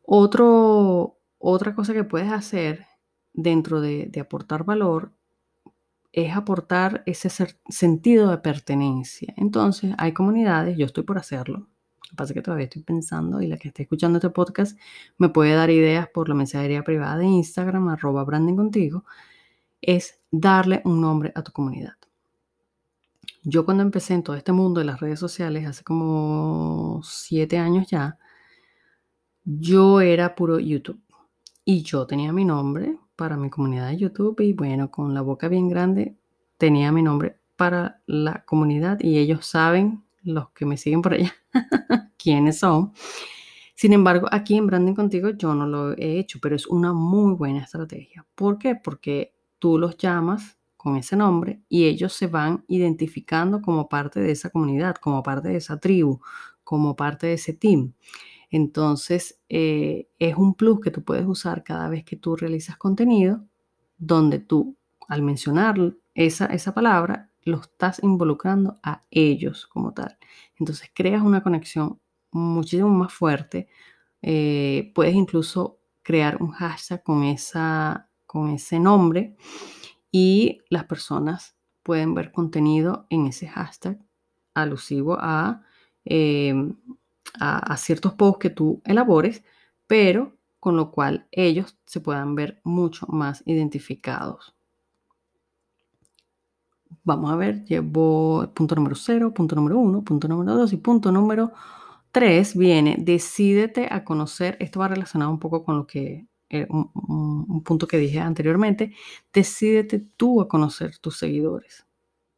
Otra 0.05 1.75
cosa 1.75 1.93
que 1.93 2.03
puedes 2.03 2.31
hacer 2.31 2.85
dentro 3.33 3.81
de, 3.81 4.07
de 4.07 4.19
aportar 4.19 4.63
valor 4.65 5.13
es 6.13 6.35
aportar 6.35 7.01
ese 7.07 7.29
sentido 7.67 8.29
de 8.29 8.37
pertenencia. 8.37 9.33
Entonces, 9.35 9.95
hay 9.97 10.13
comunidades, 10.13 10.77
yo 10.77 10.85
estoy 10.85 11.03
por 11.03 11.17
hacerlo, 11.17 11.67
que 12.13 12.17
pasa 12.17 12.33
que 12.35 12.43
todavía 12.43 12.65
estoy 12.65 12.83
pensando 12.83 13.41
y 13.41 13.47
la 13.47 13.57
que 13.57 13.69
esté 13.69 13.83
escuchando 13.83 14.19
este 14.19 14.29
podcast 14.29 14.77
me 15.17 15.29
puede 15.29 15.55
dar 15.55 15.71
ideas 15.71 16.07
por 16.07 16.29
la 16.29 16.35
mensajería 16.35 16.83
privada 16.83 17.17
de 17.17 17.25
Instagram, 17.25 17.89
arroba 17.89 18.23
branding 18.23 18.55
contigo, 18.55 19.03
es 19.81 20.19
darle 20.29 20.81
un 20.85 21.01
nombre 21.01 21.31
a 21.33 21.41
tu 21.41 21.51
comunidad. 21.51 21.95
Yo 23.43 23.65
cuando 23.65 23.81
empecé 23.81 24.13
en 24.13 24.21
todo 24.21 24.35
este 24.35 24.51
mundo 24.51 24.79
de 24.79 24.85
las 24.85 24.99
redes 24.99 25.19
sociales, 25.19 25.65
hace 25.65 25.83
como 25.83 27.01
siete 27.03 27.57
años 27.57 27.87
ya, 27.89 28.19
yo 29.43 29.99
era 29.99 30.35
puro 30.35 30.59
YouTube. 30.59 31.01
Y 31.65 31.81
yo 31.81 32.05
tenía 32.05 32.31
mi 32.31 32.45
nombre 32.45 32.97
para 33.15 33.37
mi 33.37 33.49
comunidad 33.49 33.87
de 33.89 33.97
YouTube 33.97 34.39
y 34.41 34.53
bueno, 34.53 34.91
con 34.91 35.15
la 35.15 35.21
boca 35.21 35.47
bien 35.47 35.67
grande, 35.67 36.15
tenía 36.57 36.91
mi 36.91 37.01
nombre 37.01 37.39
para 37.55 38.01
la 38.05 38.45
comunidad 38.45 38.99
y 39.01 39.17
ellos 39.17 39.47
saben 39.47 40.03
los 40.23 40.51
que 40.51 40.65
me 40.65 40.77
siguen 40.77 41.01
por 41.01 41.13
allá, 41.13 41.33
quiénes 42.23 42.59
son. 42.59 42.93
Sin 43.75 43.91
embargo, 43.91 44.27
aquí 44.31 44.55
en 44.55 44.67
Branding 44.67 44.93
Contigo 44.93 45.31
yo 45.31 45.53
no 45.53 45.67
lo 45.67 45.91
he 45.97 46.19
hecho, 46.19 46.39
pero 46.41 46.55
es 46.55 46.67
una 46.67 46.93
muy 46.93 47.33
buena 47.33 47.63
estrategia. 47.63 48.25
¿Por 48.35 48.57
qué? 48.57 48.75
Porque 48.75 49.35
tú 49.59 49.77
los 49.77 49.97
llamas 49.97 50.57
con 50.77 50.95
ese 50.95 51.15
nombre 51.15 51.61
y 51.69 51.85
ellos 51.85 52.13
se 52.13 52.27
van 52.27 52.63
identificando 52.67 53.61
como 53.61 53.89
parte 53.89 54.19
de 54.19 54.31
esa 54.31 54.49
comunidad, 54.49 54.95
como 54.95 55.23
parte 55.23 55.49
de 55.49 55.57
esa 55.57 55.79
tribu, 55.79 56.21
como 56.63 56.95
parte 56.95 57.27
de 57.27 57.33
ese 57.33 57.53
team. 57.53 57.93
Entonces, 58.49 59.41
eh, 59.49 60.09
es 60.19 60.35
un 60.35 60.53
plus 60.53 60.79
que 60.79 60.91
tú 60.91 61.03
puedes 61.03 61.25
usar 61.25 61.63
cada 61.63 61.89
vez 61.89 62.05
que 62.05 62.15
tú 62.15 62.35
realizas 62.35 62.77
contenido, 62.77 63.43
donde 63.97 64.39
tú, 64.39 64.77
al 65.07 65.23
mencionar 65.23 65.95
esa, 66.13 66.45
esa 66.45 66.73
palabra, 66.73 67.31
lo 67.43 67.61
estás 67.61 68.01
involucrando 68.03 68.79
a 68.83 69.03
ellos 69.09 69.67
como 69.67 69.93
tal. 69.93 70.17
Entonces 70.59 70.91
creas 70.93 71.21
una 71.21 71.41
conexión 71.41 71.99
muchísimo 72.33 72.89
más 72.89 73.13
fuerte. 73.13 73.67
Eh, 74.21 74.91
puedes 74.95 75.15
incluso 75.15 75.79
crear 76.01 76.41
un 76.41 76.51
hashtag 76.51 77.03
con, 77.03 77.23
esa, 77.23 78.09
con 78.25 78.49
ese 78.49 78.79
nombre 78.79 79.35
y 80.11 80.61
las 80.69 80.85
personas 80.85 81.55
pueden 81.83 82.13
ver 82.13 82.31
contenido 82.31 83.05
en 83.09 83.27
ese 83.27 83.47
hashtag 83.47 83.99
alusivo 84.53 85.17
a, 85.19 85.63
em, 86.05 86.75
a, 87.39 87.73
a 87.73 87.77
ciertos 87.77 88.13
posts 88.13 88.39
que 88.39 88.49
tú 88.49 88.81
elabores, 88.85 89.43
pero 89.87 90.37
con 90.59 90.77
lo 90.77 90.91
cual 90.91 91.27
ellos 91.31 91.77
se 91.85 91.99
puedan 91.99 92.35
ver 92.35 92.61
mucho 92.63 93.07
más 93.07 93.43
identificados 93.45 94.55
vamos 97.03 97.31
a 97.31 97.35
ver, 97.35 97.65
llevo 97.65 98.47
punto 98.53 98.75
número 98.75 98.95
0, 98.95 99.33
punto 99.33 99.55
número 99.55 99.77
1, 99.77 100.01
punto 100.03 100.27
número 100.27 100.55
2 100.55 100.73
y 100.73 100.77
punto 100.77 101.11
número 101.11 101.51
3 102.13 102.55
viene, 102.55 102.95
decídete 102.99 103.87
a 103.91 104.05
conocer, 104.05 104.55
esto 104.61 104.79
va 104.79 104.87
relacionado 104.87 105.31
un 105.31 105.39
poco 105.39 105.65
con 105.65 105.77
lo 105.77 105.87
que, 105.87 106.27
eh, 106.49 106.67
un, 106.69 106.91
un, 106.93 107.63
punto 107.63 107.87
que 107.87 107.97
dije 107.97 108.19
anteriormente, 108.19 108.93
decídete 109.33 109.99
tú 110.15 110.39
a 110.39 110.47
conocer 110.47 110.99
tus 110.99 111.17
seguidores, 111.17 111.87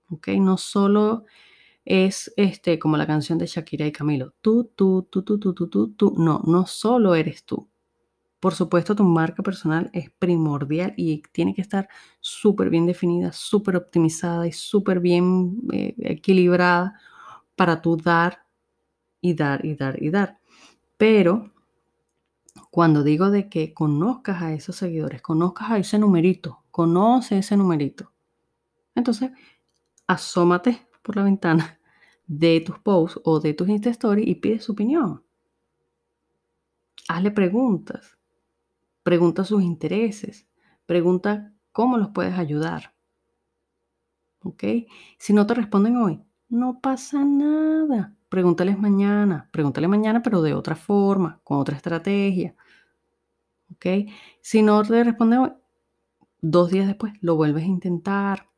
¿ok? 0.10 0.30
No 0.40 0.58
solo 0.58 1.26
es 1.86 2.34
este, 2.38 2.80
como 2.80 2.98
la 2.98 3.08
canción 3.08 3.38
de 3.38 3.48
Shakira 3.48 3.86
y 3.86 3.92
Camilo, 3.92 4.34
tú, 4.42 4.72
tú, 4.76 5.08
tú, 5.10 5.24
tú, 5.24 5.40
tú, 5.40 5.54
tú, 5.54 5.68
tú, 5.68 5.90
tú, 5.94 6.16
no, 6.18 6.42
no 6.46 6.66
solo 6.66 7.16
eres 7.16 7.44
tú. 7.44 7.68
Por 8.40 8.56
supuesto, 8.56 8.96
tu 8.96 9.04
marca 9.04 9.44
personal 9.44 9.90
es 9.94 10.12
primordial 10.12 10.94
y 10.98 11.24
tiene 11.34 11.54
que 11.56 11.62
estar 11.62 11.90
súper 12.22 12.70
bien 12.70 12.86
definida, 12.86 13.34
súper 13.34 13.76
optimizada 13.76 14.48
y 14.48 14.54
súper 14.54 15.00
bien 15.02 15.58
eh, 15.74 15.96
equilibrada 16.00 17.00
para 17.56 17.82
tú 17.82 17.98
dar 17.98 18.45
y 19.26 19.34
dar 19.34 19.66
y 19.66 19.76
dar 19.76 20.02
y 20.02 20.10
dar. 20.12 20.40
Pero 20.98 21.52
cuando 22.70 23.04
digo 23.04 23.32
de 23.32 23.50
que 23.50 23.74
conozcas 23.74 24.42
a 24.42 24.54
esos 24.54 24.76
seguidores, 24.76 25.22
conozcas 25.22 25.72
a 25.72 25.78
ese 25.78 25.98
numerito, 25.98 26.64
conoce 26.70 27.40
ese 27.40 27.58
numerito, 27.58 28.12
entonces 28.94 29.32
asómate 30.08 30.88
por 31.02 31.16
la 31.16 31.24
ventana 31.24 31.80
de 32.28 32.62
tus 32.62 32.80
posts 32.80 33.20
o 33.24 33.40
de 33.40 33.54
tus 33.54 33.68
Insta 33.70 33.90
Stories 33.90 34.28
y 34.28 34.36
pide 34.36 34.60
su 34.60 34.74
opinión. 34.74 35.24
Hazle 37.08 37.32
preguntas. 37.32 38.18
Pregunta 39.04 39.44
sus 39.44 39.62
intereses. 39.62 40.48
Pregunta 40.86 41.54
cómo 41.72 41.98
los 41.98 42.10
puedes 42.10 42.38
ayudar. 42.38 42.96
¿Ok? 44.44 44.64
Si 45.18 45.34
no 45.34 45.46
te 45.46 45.54
responden 45.54 45.98
hoy, 45.98 46.24
no 46.50 46.80
pasa 46.80 47.24
nada. 47.24 48.16
Pregúntales 48.36 48.78
mañana. 48.78 49.48
Pregúntale 49.50 49.88
mañana, 49.88 50.22
pero 50.22 50.42
de 50.42 50.54
otra 50.54 50.76
forma, 50.76 51.40
con 51.46 51.58
otra 51.58 51.78
estrategia. 51.78 52.54
¿Ok? 53.72 54.12
Si 54.42 54.62
no 54.62 54.84
te 54.84 55.06
responden 55.06 55.40
hoy, 55.40 55.54
dos 56.42 56.70
días 56.70 56.86
después 56.86 57.14
lo 57.22 57.38
vuelves 57.38 57.64
a 57.64 57.68
intentar. 57.68 58.50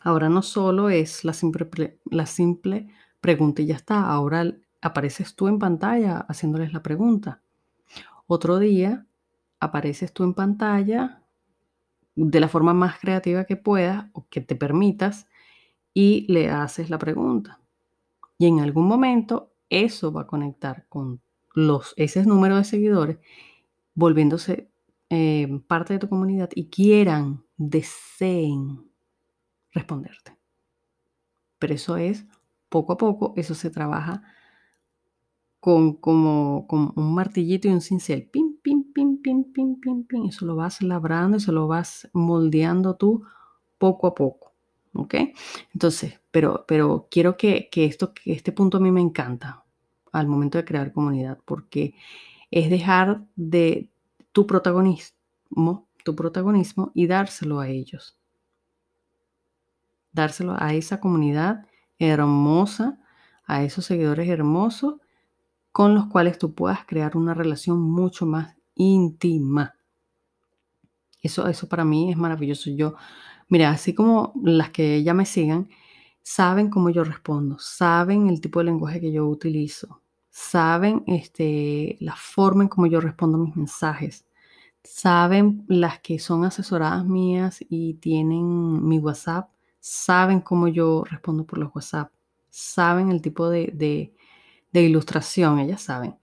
Ahora 0.00 0.30
no 0.30 0.40
solo 0.40 0.88
es 0.88 1.26
la 1.26 1.34
simple, 1.34 2.00
la 2.06 2.24
simple 2.24 2.88
pregunta 3.20 3.60
y 3.60 3.66
ya 3.66 3.74
está. 3.74 4.08
Ahora 4.08 4.50
apareces 4.80 5.36
tú 5.36 5.48
en 5.48 5.58
pantalla 5.58 6.20
haciéndoles 6.26 6.72
la 6.72 6.82
pregunta. 6.82 7.42
Otro 8.26 8.58
día 8.58 9.04
apareces 9.60 10.10
tú 10.14 10.24
en 10.24 10.32
pantalla 10.32 11.22
de 12.14 12.40
la 12.40 12.48
forma 12.48 12.72
más 12.72 12.98
creativa 12.98 13.44
que 13.44 13.56
puedas 13.56 14.06
o 14.14 14.26
que 14.30 14.40
te 14.40 14.56
permitas 14.56 15.26
y 15.92 16.24
le 16.32 16.48
haces 16.48 16.88
la 16.88 16.96
pregunta. 16.96 17.60
Y 18.38 18.46
en 18.46 18.60
algún 18.60 18.86
momento 18.86 19.52
eso 19.68 20.12
va 20.12 20.22
a 20.22 20.26
conectar 20.26 20.86
con 20.88 21.20
los, 21.54 21.94
ese 21.96 22.24
número 22.24 22.56
de 22.56 22.64
seguidores, 22.64 23.18
volviéndose 23.94 24.70
eh, 25.10 25.60
parte 25.68 25.94
de 25.94 25.98
tu 26.00 26.08
comunidad 26.08 26.50
y 26.54 26.68
quieran, 26.68 27.44
deseen 27.56 28.90
responderte. 29.72 30.36
Pero 31.58 31.74
eso 31.74 31.96
es 31.96 32.26
poco 32.68 32.94
a 32.94 32.96
poco, 32.96 33.32
eso 33.36 33.54
se 33.54 33.70
trabaja 33.70 34.22
con 35.60 35.94
como 35.94 36.66
con 36.66 36.92
un 36.96 37.14
martillito 37.14 37.68
y 37.68 37.70
un 37.70 37.80
cincel. 37.80 38.28
Pim, 38.30 38.58
pim, 38.62 38.92
pim, 38.92 39.22
pim, 39.22 39.44
pim, 39.52 39.80
pim, 39.80 40.04
pim. 40.04 40.26
Eso 40.26 40.44
lo 40.44 40.56
vas 40.56 40.82
labrando, 40.82 41.36
eso 41.38 41.52
lo 41.52 41.68
vas 41.68 42.10
moldeando 42.12 42.96
tú 42.96 43.22
poco 43.78 44.06
a 44.08 44.14
poco. 44.14 44.53
¿Ok? 44.94 45.14
Entonces, 45.72 46.20
pero, 46.30 46.64
pero 46.66 47.08
quiero 47.10 47.36
que, 47.36 47.68
que, 47.70 47.84
esto, 47.84 48.14
que 48.14 48.32
este 48.32 48.52
punto 48.52 48.78
a 48.78 48.80
mí 48.80 48.90
me 48.90 49.00
encanta 49.00 49.64
al 50.12 50.28
momento 50.28 50.58
de 50.58 50.64
crear 50.64 50.92
comunidad, 50.92 51.38
porque 51.44 51.94
es 52.50 52.70
dejar 52.70 53.24
de 53.34 53.90
tu 54.32 54.46
protagonismo, 54.46 55.88
tu 56.04 56.14
protagonismo 56.14 56.92
y 56.94 57.06
dárselo 57.06 57.60
a 57.60 57.68
ellos. 57.68 58.16
Dárselo 60.12 60.54
a 60.56 60.74
esa 60.74 61.00
comunidad 61.00 61.66
hermosa, 61.98 63.00
a 63.46 63.64
esos 63.64 63.84
seguidores 63.86 64.28
hermosos 64.28 64.96
con 65.72 65.94
los 65.94 66.06
cuales 66.06 66.38
tú 66.38 66.54
puedas 66.54 66.84
crear 66.86 67.16
una 67.16 67.34
relación 67.34 67.80
mucho 67.80 68.26
más 68.26 68.56
íntima. 68.76 69.74
Eso, 71.20 71.48
eso 71.48 71.68
para 71.68 71.84
mí 71.84 72.12
es 72.12 72.16
maravilloso. 72.16 72.70
Yo, 72.70 72.94
mira, 73.54 73.70
así 73.70 73.94
como 73.94 74.32
las 74.42 74.70
que 74.70 75.04
ya 75.04 75.14
me 75.14 75.24
sigan, 75.24 75.68
saben 76.24 76.70
cómo 76.70 76.90
yo 76.90 77.04
respondo, 77.04 77.56
saben 77.60 78.28
el 78.28 78.40
tipo 78.40 78.58
de 78.58 78.64
lenguaje 78.64 79.00
que 79.00 79.12
yo 79.12 79.28
utilizo, 79.28 80.02
saben 80.28 81.04
este, 81.06 81.96
la 82.00 82.16
forma 82.16 82.64
en 82.64 82.68
cómo 82.68 82.88
yo 82.88 83.00
respondo 83.00 83.38
mis 83.38 83.54
mensajes, 83.54 84.26
saben 84.82 85.64
las 85.68 86.00
que 86.00 86.18
son 86.18 86.44
asesoradas 86.44 87.04
mías 87.04 87.64
y 87.68 87.94
tienen 87.94 88.88
mi 88.88 88.98
WhatsApp, 88.98 89.48
saben 89.78 90.40
cómo 90.40 90.66
yo 90.66 91.04
respondo 91.04 91.46
por 91.46 91.60
los 91.60 91.72
WhatsApp, 91.72 92.12
saben 92.50 93.12
el 93.12 93.22
tipo 93.22 93.48
de, 93.50 93.70
de 94.72 94.82
ilustración, 94.82 95.60
ellas 95.60 95.80
saben. 95.80 96.16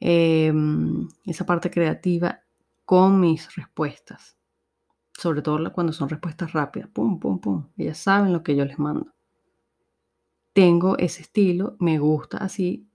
Em, 0.00 1.08
esa 1.26 1.44
parte 1.44 1.70
creativa 1.70 2.42
con 2.86 3.20
mis 3.20 3.54
respuestas. 3.54 4.38
Sobre 5.16 5.42
todo 5.42 5.72
cuando 5.72 5.92
son 5.92 6.08
respuestas 6.08 6.52
rápidas. 6.52 6.88
Pum, 6.90 7.18
pum, 7.18 7.38
pum. 7.38 7.68
Ellas 7.76 7.98
saben 7.98 8.32
lo 8.32 8.42
que 8.42 8.56
yo 8.56 8.64
les 8.64 8.78
mando. 8.78 9.12
Tengo 10.52 10.98
ese 10.98 11.22
estilo, 11.22 11.76
me 11.78 11.98
gusta 11.98 12.38
así. 12.38 12.88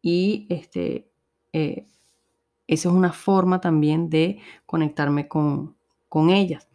Y 0.00 0.46
este, 0.50 1.10
eh, 1.52 1.86
esa 2.66 2.88
es 2.88 2.94
una 2.94 3.12
forma 3.12 3.60
también 3.60 4.10
de 4.10 4.40
conectarme 4.66 5.28
con, 5.28 5.76
con 6.08 6.30
ellas. 6.30 6.68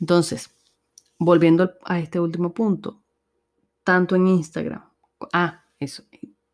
Entonces, 0.00 0.54
volviendo 1.18 1.72
a 1.84 1.98
este 1.98 2.20
último 2.20 2.52
punto, 2.54 3.02
tanto 3.84 4.16
en 4.16 4.26
Instagram. 4.26 4.84
Ah, 5.32 5.64
eso 5.78 6.04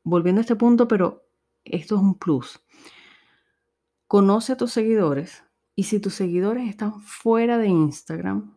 volviendo 0.06 0.40
a 0.40 0.42
este 0.42 0.54
punto, 0.54 0.86
pero 0.86 1.26
esto 1.64 1.96
es 1.96 2.00
un 2.00 2.14
plus. 2.14 2.60
Conoce 4.06 4.52
a 4.52 4.56
tus 4.56 4.70
seguidores 4.70 5.42
y 5.76 5.84
si 5.84 6.00
tus 6.00 6.14
seguidores 6.14 6.68
están 6.68 7.00
fuera 7.02 7.58
de 7.58 7.68
Instagram, 7.68 8.56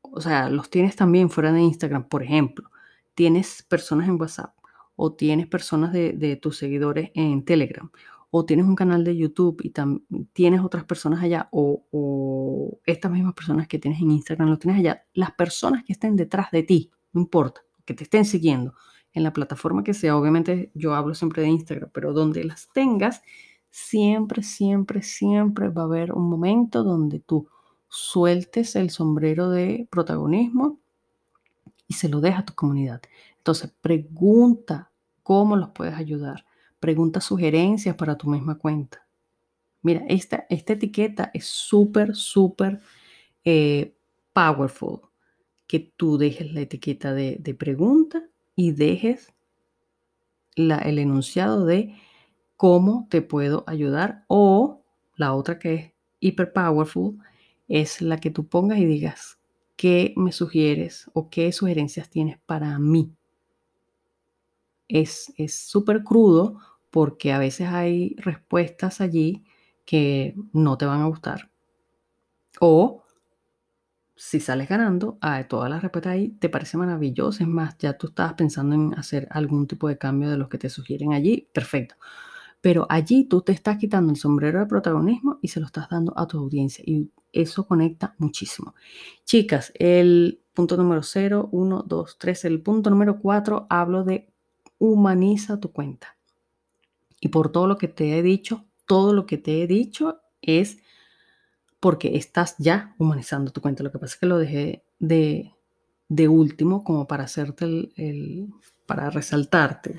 o 0.00 0.20
sea, 0.20 0.48
los 0.48 0.70
tienes 0.70 0.94
también 0.94 1.28
fuera 1.28 1.52
de 1.52 1.60
Instagram, 1.60 2.08
por 2.08 2.22
ejemplo, 2.22 2.70
tienes 3.14 3.62
personas 3.64 4.08
en 4.08 4.18
WhatsApp 4.18 4.54
o 4.94 5.12
tienes 5.12 5.48
personas 5.48 5.92
de, 5.92 6.38
tus 6.40 6.56
seguidores 6.56 7.10
en 7.14 7.44
Telegram 7.44 7.90
o 8.30 8.46
tienes 8.46 8.64
un 8.66 8.76
canal 8.76 9.04
de 9.04 9.16
YouTube 9.16 9.60
y 9.64 9.72
tienes 10.32 10.60
otras 10.60 10.84
personas 10.84 11.22
allá 11.22 11.48
o, 11.50 11.84
o, 11.90 12.80
estas 12.86 13.10
mismas 13.10 13.34
personas 13.34 13.66
que 13.66 13.78
tienes 13.78 14.00
en 14.00 14.12
Instagram 14.12 14.48
los 14.48 14.60
tienes 14.60 14.78
allá, 14.78 15.04
las 15.12 15.32
personas 15.32 15.82
que 15.84 15.92
estén 15.92 16.14
detrás 16.16 16.50
de 16.52 16.62
ti, 16.62 16.92
no 17.12 17.20
importa, 17.20 17.62
que 17.84 17.92
te 17.92 18.04
estén 18.04 18.24
siguiendo, 18.24 18.74
en 19.12 19.24
la 19.24 19.32
plataforma 19.32 19.84
que 19.84 19.94
sea. 19.94 20.16
Obviamente 20.16 20.70
yo 20.74 20.94
hablo 20.94 21.14
siempre 21.14 21.42
de 21.42 21.48
Instagram, 21.48 21.90
pero 21.92 22.12
donde 22.12 22.44
las 22.44 22.70
tengas, 22.72 23.22
siempre, 23.72 24.42
siempre, 24.42 25.02
siempre 25.02 25.70
va 25.70 25.82
a 25.82 25.86
haber 25.86 26.12
un 26.12 26.28
momento 26.28 26.84
donde 26.84 27.20
tú 27.20 27.48
sueltes 27.88 28.76
el 28.76 28.90
sombrero 28.90 29.48
de 29.50 29.88
protagonismo 29.90 30.78
y 31.88 31.94
se 31.94 32.10
lo 32.10 32.20
deja 32.20 32.40
a 32.40 32.44
tu 32.44 32.54
comunidad. 32.54 33.00
Entonces, 33.38 33.72
pregunta 33.80 34.92
cómo 35.22 35.56
los 35.56 35.70
puedes 35.70 35.94
ayudar. 35.94 36.44
Pregunta 36.80 37.20
sugerencias 37.20 37.96
para 37.96 38.16
tu 38.16 38.28
misma 38.28 38.58
cuenta. 38.58 39.06
Mira, 39.80 40.04
esta, 40.06 40.46
esta 40.50 40.74
etiqueta 40.74 41.30
es 41.32 41.46
súper, 41.46 42.14
súper 42.14 42.80
eh, 43.44 43.96
powerful. 44.34 45.00
Que 45.66 45.80
tú 45.96 46.18
dejes 46.18 46.52
la 46.52 46.60
etiqueta 46.60 47.14
de, 47.14 47.38
de 47.40 47.54
pregunta 47.54 48.22
y 48.54 48.72
dejes 48.72 49.32
el 50.56 50.98
enunciado 50.98 51.64
de 51.64 51.94
cómo 52.62 53.08
te 53.10 53.22
puedo 53.22 53.64
ayudar 53.66 54.24
o 54.28 54.84
la 55.16 55.34
otra 55.34 55.58
que 55.58 55.74
es 55.74 55.92
hiper 56.20 56.52
powerful 56.52 57.18
es 57.66 58.00
la 58.00 58.18
que 58.18 58.30
tú 58.30 58.46
pongas 58.46 58.78
y 58.78 58.84
digas 58.86 59.40
qué 59.74 60.14
me 60.16 60.30
sugieres 60.30 61.10
o 61.12 61.28
qué 61.28 61.50
sugerencias 61.50 62.08
tienes 62.08 62.38
para 62.46 62.78
mí. 62.78 63.16
Es 64.86 65.32
súper 65.48 66.04
crudo 66.04 66.56
porque 66.90 67.32
a 67.32 67.40
veces 67.40 67.66
hay 67.66 68.14
respuestas 68.18 69.00
allí 69.00 69.42
que 69.84 70.36
no 70.52 70.78
te 70.78 70.86
van 70.86 71.00
a 71.00 71.06
gustar. 71.06 71.50
O 72.60 73.02
si 74.14 74.38
sales 74.38 74.68
ganando, 74.68 75.18
a 75.20 75.48
todas 75.48 75.68
las 75.68 75.82
respuestas 75.82 76.12
ahí 76.12 76.28
te 76.28 76.48
parece 76.48 76.76
maravilloso. 76.76 77.42
Es 77.42 77.48
más, 77.48 77.76
ya 77.78 77.98
tú 77.98 78.06
estabas 78.06 78.34
pensando 78.34 78.76
en 78.76 78.94
hacer 78.96 79.26
algún 79.32 79.66
tipo 79.66 79.88
de 79.88 79.98
cambio 79.98 80.30
de 80.30 80.36
los 80.36 80.48
que 80.48 80.58
te 80.58 80.70
sugieren 80.70 81.12
allí, 81.12 81.48
perfecto. 81.52 81.96
Pero 82.62 82.86
allí 82.88 83.24
tú 83.24 83.42
te 83.42 83.52
estás 83.52 83.76
quitando 83.76 84.10
el 84.12 84.16
sombrero 84.16 84.60
de 84.60 84.66
protagonismo 84.66 85.38
y 85.42 85.48
se 85.48 85.60
lo 85.60 85.66
estás 85.66 85.90
dando 85.90 86.14
a 86.16 86.26
tu 86.26 86.38
audiencia. 86.38 86.82
Y 86.86 87.10
eso 87.32 87.66
conecta 87.66 88.14
muchísimo. 88.18 88.74
Chicas, 89.26 89.72
el 89.74 90.40
punto 90.54 90.76
número 90.76 91.02
0, 91.02 91.48
1, 91.52 91.84
2, 91.86 92.18
3, 92.18 92.44
el 92.46 92.62
punto 92.62 92.88
número 92.88 93.18
4, 93.18 93.66
hablo 93.68 94.04
de 94.04 94.32
humaniza 94.78 95.60
tu 95.60 95.72
cuenta. 95.72 96.16
Y 97.20 97.28
por 97.28 97.52
todo 97.52 97.66
lo 97.66 97.76
que 97.78 97.88
te 97.88 98.16
he 98.16 98.22
dicho, 98.22 98.64
todo 98.86 99.12
lo 99.12 99.26
que 99.26 99.38
te 99.38 99.62
he 99.62 99.66
dicho 99.66 100.20
es 100.40 100.78
porque 101.80 102.16
estás 102.16 102.54
ya 102.58 102.94
humanizando 102.98 103.50
tu 103.50 103.60
cuenta. 103.60 103.82
Lo 103.82 103.90
que 103.90 103.98
pasa 103.98 104.14
es 104.14 104.20
que 104.20 104.26
lo 104.26 104.38
dejé 104.38 104.84
de, 105.00 105.52
de 106.08 106.28
último 106.28 106.84
como 106.84 107.08
para 107.08 107.24
hacerte 107.24 107.64
el, 107.64 108.48
para 108.86 109.10
resaltarte. 109.10 109.96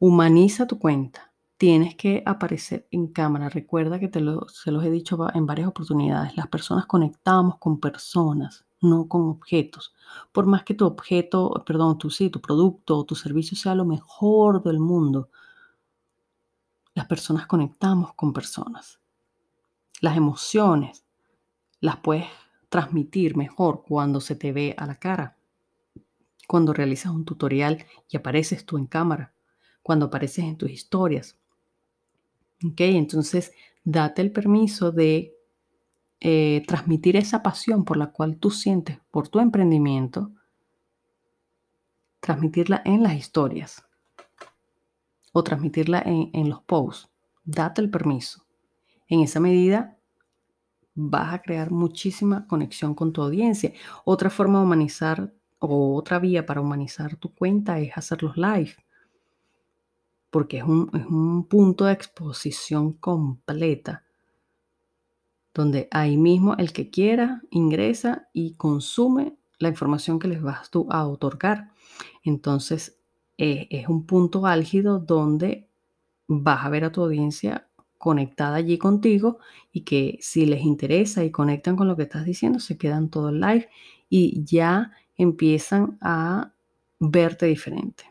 Humaniza 0.00 0.66
tu 0.66 0.78
cuenta. 0.78 1.32
Tienes 1.56 1.96
que 1.96 2.22
aparecer 2.24 2.86
en 2.92 3.08
cámara. 3.08 3.48
Recuerda 3.48 3.98
que 3.98 4.08
te 4.08 4.20
lo, 4.20 4.48
se 4.48 4.70
los 4.70 4.84
he 4.84 4.90
dicho 4.90 5.18
en 5.34 5.44
varias 5.44 5.68
oportunidades. 5.68 6.36
Las 6.36 6.46
personas 6.46 6.86
conectamos 6.86 7.58
con 7.58 7.80
personas, 7.80 8.64
no 8.80 9.08
con 9.08 9.22
objetos. 9.22 9.94
Por 10.30 10.46
más 10.46 10.62
que 10.62 10.74
tu 10.74 10.86
objeto, 10.86 11.64
perdón, 11.66 11.98
tu 11.98 12.10
sí, 12.10 12.30
tu 12.30 12.40
producto 12.40 12.98
o 12.98 13.04
tu 13.04 13.16
servicio 13.16 13.56
sea 13.56 13.74
lo 13.74 13.84
mejor 13.84 14.62
del 14.62 14.78
mundo, 14.78 15.30
las 16.94 17.06
personas 17.06 17.46
conectamos 17.46 18.14
con 18.14 18.32
personas. 18.32 19.00
Las 20.00 20.16
emociones 20.16 21.04
las 21.80 21.96
puedes 21.96 22.26
transmitir 22.68 23.36
mejor 23.36 23.82
cuando 23.86 24.20
se 24.20 24.36
te 24.36 24.52
ve 24.52 24.74
a 24.76 24.86
la 24.86 24.96
cara, 24.96 25.36
cuando 26.46 26.72
realizas 26.72 27.12
un 27.12 27.24
tutorial 27.24 27.84
y 28.08 28.16
apareces 28.16 28.64
tú 28.64 28.78
en 28.78 28.86
cámara, 28.86 29.32
cuando 29.88 30.04
apareces 30.04 30.44
en 30.44 30.58
tus 30.58 30.70
historias. 30.70 31.38
¿Ok? 32.62 32.78
Entonces, 32.80 33.54
date 33.84 34.20
el 34.20 34.30
permiso 34.32 34.92
de 34.92 35.34
eh, 36.20 36.62
transmitir 36.66 37.16
esa 37.16 37.42
pasión 37.42 37.86
por 37.86 37.96
la 37.96 38.08
cual 38.08 38.36
tú 38.36 38.50
sientes 38.50 38.98
por 39.10 39.28
tu 39.28 39.40
emprendimiento, 39.40 40.30
transmitirla 42.20 42.82
en 42.84 43.02
las 43.02 43.14
historias 43.14 43.82
o 45.32 45.42
transmitirla 45.42 46.02
en, 46.04 46.28
en 46.34 46.50
los 46.50 46.60
posts. 46.64 47.08
Date 47.46 47.80
el 47.80 47.88
permiso. 47.88 48.44
En 49.06 49.20
esa 49.20 49.40
medida 49.40 49.96
vas 50.94 51.32
a 51.32 51.40
crear 51.40 51.70
muchísima 51.70 52.46
conexión 52.46 52.94
con 52.94 53.14
tu 53.14 53.22
audiencia. 53.22 53.72
Otra 54.04 54.28
forma 54.28 54.58
de 54.58 54.64
humanizar 54.66 55.32
o 55.60 55.96
otra 55.96 56.18
vía 56.18 56.44
para 56.44 56.60
humanizar 56.60 57.16
tu 57.16 57.34
cuenta 57.34 57.78
es 57.78 57.96
hacer 57.96 58.22
los 58.22 58.36
live, 58.36 58.76
porque 60.30 60.58
es 60.58 60.64
un, 60.64 60.90
es 60.94 61.06
un 61.06 61.44
punto 61.44 61.84
de 61.84 61.92
exposición 61.92 62.92
completa, 62.92 64.04
donde 65.54 65.88
ahí 65.90 66.16
mismo 66.16 66.54
el 66.56 66.72
que 66.72 66.90
quiera 66.90 67.42
ingresa 67.50 68.28
y 68.32 68.54
consume 68.54 69.36
la 69.58 69.68
información 69.68 70.18
que 70.18 70.28
les 70.28 70.42
vas 70.42 70.70
tú 70.70 70.86
a 70.90 71.06
otorgar. 71.06 71.70
Entonces, 72.22 72.98
eh, 73.38 73.66
es 73.70 73.88
un 73.88 74.06
punto 74.06 74.46
álgido 74.46 74.98
donde 74.98 75.68
vas 76.26 76.64
a 76.64 76.68
ver 76.68 76.84
a 76.84 76.92
tu 76.92 77.02
audiencia 77.02 77.68
conectada 77.96 78.56
allí 78.56 78.78
contigo 78.78 79.38
y 79.72 79.82
que 79.82 80.18
si 80.20 80.46
les 80.46 80.62
interesa 80.62 81.24
y 81.24 81.32
conectan 81.32 81.76
con 81.76 81.88
lo 81.88 81.96
que 81.96 82.04
estás 82.04 82.24
diciendo, 82.24 82.60
se 82.60 82.78
quedan 82.78 83.08
todo 83.10 83.30
el 83.30 83.40
live 83.40 83.68
y 84.08 84.44
ya 84.44 84.92
empiezan 85.16 85.98
a 86.00 86.52
verte 87.00 87.46
diferente. 87.46 88.04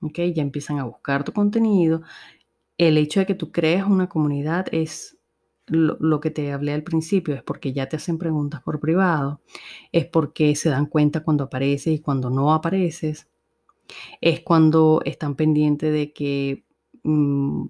¿Ok? 0.00 0.18
Ya 0.34 0.42
empiezan 0.42 0.78
a 0.78 0.84
buscar 0.84 1.24
tu 1.24 1.32
contenido. 1.32 2.02
El 2.78 2.98
hecho 2.98 3.20
de 3.20 3.26
que 3.26 3.34
tú 3.34 3.52
creas 3.52 3.86
una 3.86 4.08
comunidad 4.08 4.66
es 4.72 5.18
lo, 5.66 5.96
lo, 6.00 6.20
que 6.20 6.30
te 6.30 6.52
hablé 6.52 6.72
al 6.72 6.84
principio, 6.84 7.34
es 7.34 7.42
porque 7.42 7.72
ya 7.72 7.88
te 7.88 7.96
hacen 7.96 8.18
preguntas 8.18 8.62
por 8.62 8.78
privado, 8.80 9.40
es 9.92 10.06
porque 10.06 10.54
se 10.54 10.70
dan 10.70 10.86
cuenta 10.86 11.24
cuando 11.24 11.44
apareces 11.44 11.94
y 11.94 12.00
cuando 12.00 12.30
no 12.30 12.52
apareces, 12.52 13.28
es 14.20 14.40
cuando 14.40 15.02
están 15.04 15.36
pendientes 15.36 15.92
de 15.92 16.12
que 16.12 16.64
mmm, 17.02 17.66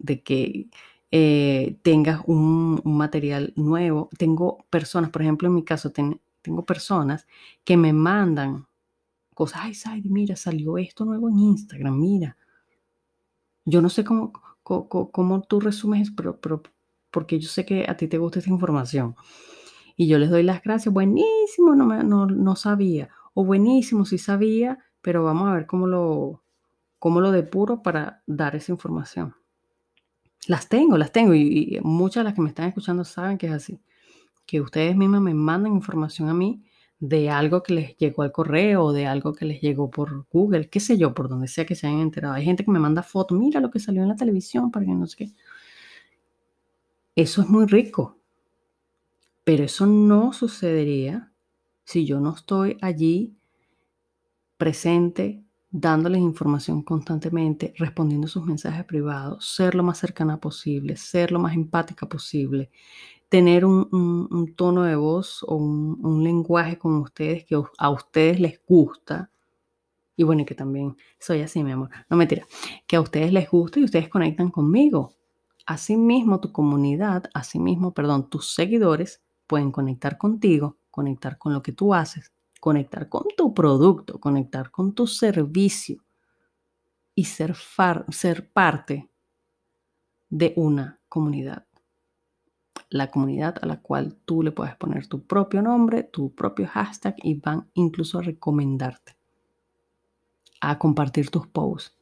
de 0.00 0.22
que 0.22 0.68
eh, 1.12 1.78
tengas 1.82 2.22
un, 2.26 2.80
material 2.84 3.52
nuevo. 3.56 4.08
Tengo 4.18 4.64
personas, 4.70 5.10
por 5.10 5.22
ejemplo, 5.22 5.48
en 5.48 5.54
mi 5.54 5.64
caso, 5.64 5.92
tengo 5.92 6.64
personas 6.66 7.26
que 7.64 7.76
me 7.76 7.92
mandan 7.92 8.66
ay, 9.54 9.74
Sadie, 9.74 10.10
mira, 10.10 10.36
salió 10.36 10.78
esto 10.78 11.04
nuevo 11.04 11.28
en 11.28 11.38
Instagram, 11.38 11.98
mira. 11.98 12.36
Yo 13.64 13.80
no 13.82 13.88
sé 13.88 14.04
cómo, 14.04 14.32
cómo, 14.62 15.42
tú 15.42 15.60
resumes, 15.60 16.10
pero, 16.10 16.40
pero 16.40 16.62
porque 17.10 17.38
yo 17.38 17.48
sé 17.48 17.64
que 17.64 17.86
a 17.88 17.96
ti 17.96 18.08
te 18.08 18.18
gusta 18.18 18.38
esta 18.38 18.50
información. 18.50 19.16
Y 19.96 20.08
yo 20.08 20.18
les 20.18 20.30
doy 20.30 20.42
las 20.42 20.62
gracias, 20.62 20.92
buenísimo, 20.92 21.74
no, 21.74 21.86
me, 21.86 22.02
no, 22.04 22.26
no 22.26 22.56
sabía. 22.56 23.10
O 23.34 23.44
buenísimo, 23.44 24.04
sí 24.04 24.18
sabía, 24.18 24.78
pero 25.02 25.24
vamos 25.24 25.48
a 25.48 25.54
ver 25.54 25.66
cómo 25.66 25.86
lo, 25.86 26.42
cómo 26.98 27.20
lo 27.20 27.32
depuro 27.32 27.82
para 27.82 28.22
dar 28.26 28.56
esa 28.56 28.72
información. 28.72 29.34
Las 30.46 30.68
tengo, 30.68 30.96
las 30.96 31.12
tengo 31.12 31.34
y, 31.34 31.78
muchas 31.82 32.22
de 32.22 32.24
las 32.24 32.34
que 32.34 32.42
me 32.42 32.48
están 32.48 32.68
escuchando 32.68 33.04
saben 33.04 33.38
que 33.38 33.46
es 33.46 33.52
así. 33.52 33.80
Que 34.46 34.60
ustedes 34.60 34.96
mismas 34.96 35.20
me 35.20 35.34
mandan 35.34 35.74
información 35.74 36.28
a 36.28 36.34
mí 36.34 36.64
de 37.00 37.30
algo 37.30 37.62
que 37.62 37.74
les 37.74 37.96
llegó 37.96 38.22
al 38.22 38.32
correo 38.32 38.84
o 38.84 38.92
de 38.92 39.06
algo 39.06 39.32
que 39.32 39.46
les 39.46 39.60
llegó 39.60 39.90
por 39.90 40.26
Google, 40.30 40.68
qué 40.68 40.80
sé 40.80 40.98
yo, 40.98 41.14
por 41.14 41.28
donde 41.28 41.48
sea 41.48 41.66
que 41.66 41.74
se 41.74 41.86
hayan 41.86 42.00
enterado. 42.00 42.34
Hay 42.34 42.44
gente 42.44 42.64
que 42.64 42.70
me 42.70 42.78
manda 42.78 43.02
fotos, 43.02 43.38
mira 43.38 43.60
lo 43.60 43.70
que 43.70 43.80
salió 43.80 44.02
en 44.02 44.08
la 44.08 44.16
televisión 44.16 44.70
para 44.70 44.86
que 44.86 44.92
no 44.92 45.06
sé 45.06 45.16
qué. 45.16 45.32
Eso 47.16 47.42
es 47.42 47.48
muy 47.48 47.66
rico, 47.66 48.18
pero 49.44 49.64
eso 49.64 49.86
no 49.86 50.32
sucedería 50.32 51.32
si 51.84 52.06
yo 52.06 52.20
no 52.20 52.34
estoy 52.34 52.76
allí 52.80 53.36
presente 54.56 55.42
dándoles 55.70 56.20
información 56.20 56.82
constantemente, 56.82 57.72
respondiendo 57.78 58.28
sus 58.28 58.44
mensajes 58.44 58.84
privados, 58.84 59.46
ser 59.54 59.74
lo 59.74 59.82
más 59.82 59.98
cercana 59.98 60.38
posible, 60.38 60.96
ser 60.96 61.32
lo 61.32 61.38
más 61.38 61.54
empática 61.54 62.08
posible, 62.08 62.70
tener 63.30 63.64
un, 63.64 64.54
tono 64.56 64.82
de 64.82 64.96
voz 64.96 65.44
o 65.44 65.54
un, 65.54 66.22
lenguaje 66.22 66.76
con 66.76 66.96
ustedes 66.96 67.44
que 67.46 67.56
a 67.78 67.90
ustedes 67.90 68.40
les 68.40 68.60
gusta. 68.66 69.30
Y 70.16 70.24
bueno, 70.24 70.44
que 70.44 70.54
también 70.54 70.96
soy 71.18 71.40
así, 71.40 71.62
mi 71.64 71.70
amor. 71.70 71.90
No 72.10 72.16
mentira. 72.16 72.44
Que 72.86 72.96
a 72.96 73.00
ustedes 73.00 73.32
les 73.32 73.48
gusta 73.48 73.80
y 73.80 73.84
ustedes 73.84 74.08
conectan 74.08 74.50
conmigo. 74.50 75.14
Asimismo, 75.64 76.40
tu 76.40 76.52
comunidad, 76.52 77.30
asimismo, 77.32 77.94
perdón, 77.94 78.28
tus 78.28 78.52
seguidores 78.52 79.22
pueden 79.46 79.70
conectar 79.70 80.18
contigo, 80.18 80.76
conectar 80.90 81.38
con 81.38 81.54
lo 81.54 81.62
que 81.62 81.72
tú 81.72 81.94
haces, 81.94 82.32
conectar 82.58 83.08
con 83.08 83.22
tu 83.36 83.54
producto, 83.54 84.18
conectar 84.18 84.72
con 84.72 84.92
tu 84.92 85.06
servicio 85.06 86.04
y 87.14 87.24
ser, 87.24 87.54
ser 88.10 88.50
parte 88.52 89.08
de 90.28 90.52
una 90.56 91.00
comunidad. 91.08 91.69
La 92.90 93.10
comunidad 93.10 93.56
a 93.62 93.66
la 93.66 93.80
cual 93.80 94.16
tú 94.24 94.42
le 94.42 94.52
puedes 94.52 94.74
poner 94.76 95.06
tu 95.06 95.22
propio 95.24 95.62
nombre, 95.62 96.02
tu 96.02 96.34
propio 96.34 96.66
hashtag 96.66 97.14
y 97.22 97.34
van 97.34 97.70
incluso 97.74 98.18
a 98.18 98.22
recomendarte, 98.22 99.16
a 100.60 100.78
compartir 100.78 101.30
tus 101.30 101.46
posts. 101.46 101.96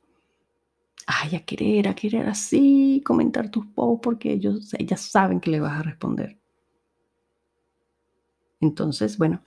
Ay, 1.06 1.36
a 1.36 1.44
querer, 1.44 1.88
a 1.88 1.94
querer 1.94 2.26
así, 2.26 3.02
comentar 3.04 3.50
tus 3.50 3.66
posts 3.66 4.00
porque 4.02 4.32
ellos, 4.32 4.74
ellas 4.78 5.00
saben 5.00 5.40
que 5.40 5.50
le 5.50 5.60
vas 5.60 5.78
a 5.78 5.82
responder. 5.82 6.38
Entonces, 8.60 9.16
bueno, 9.16 9.42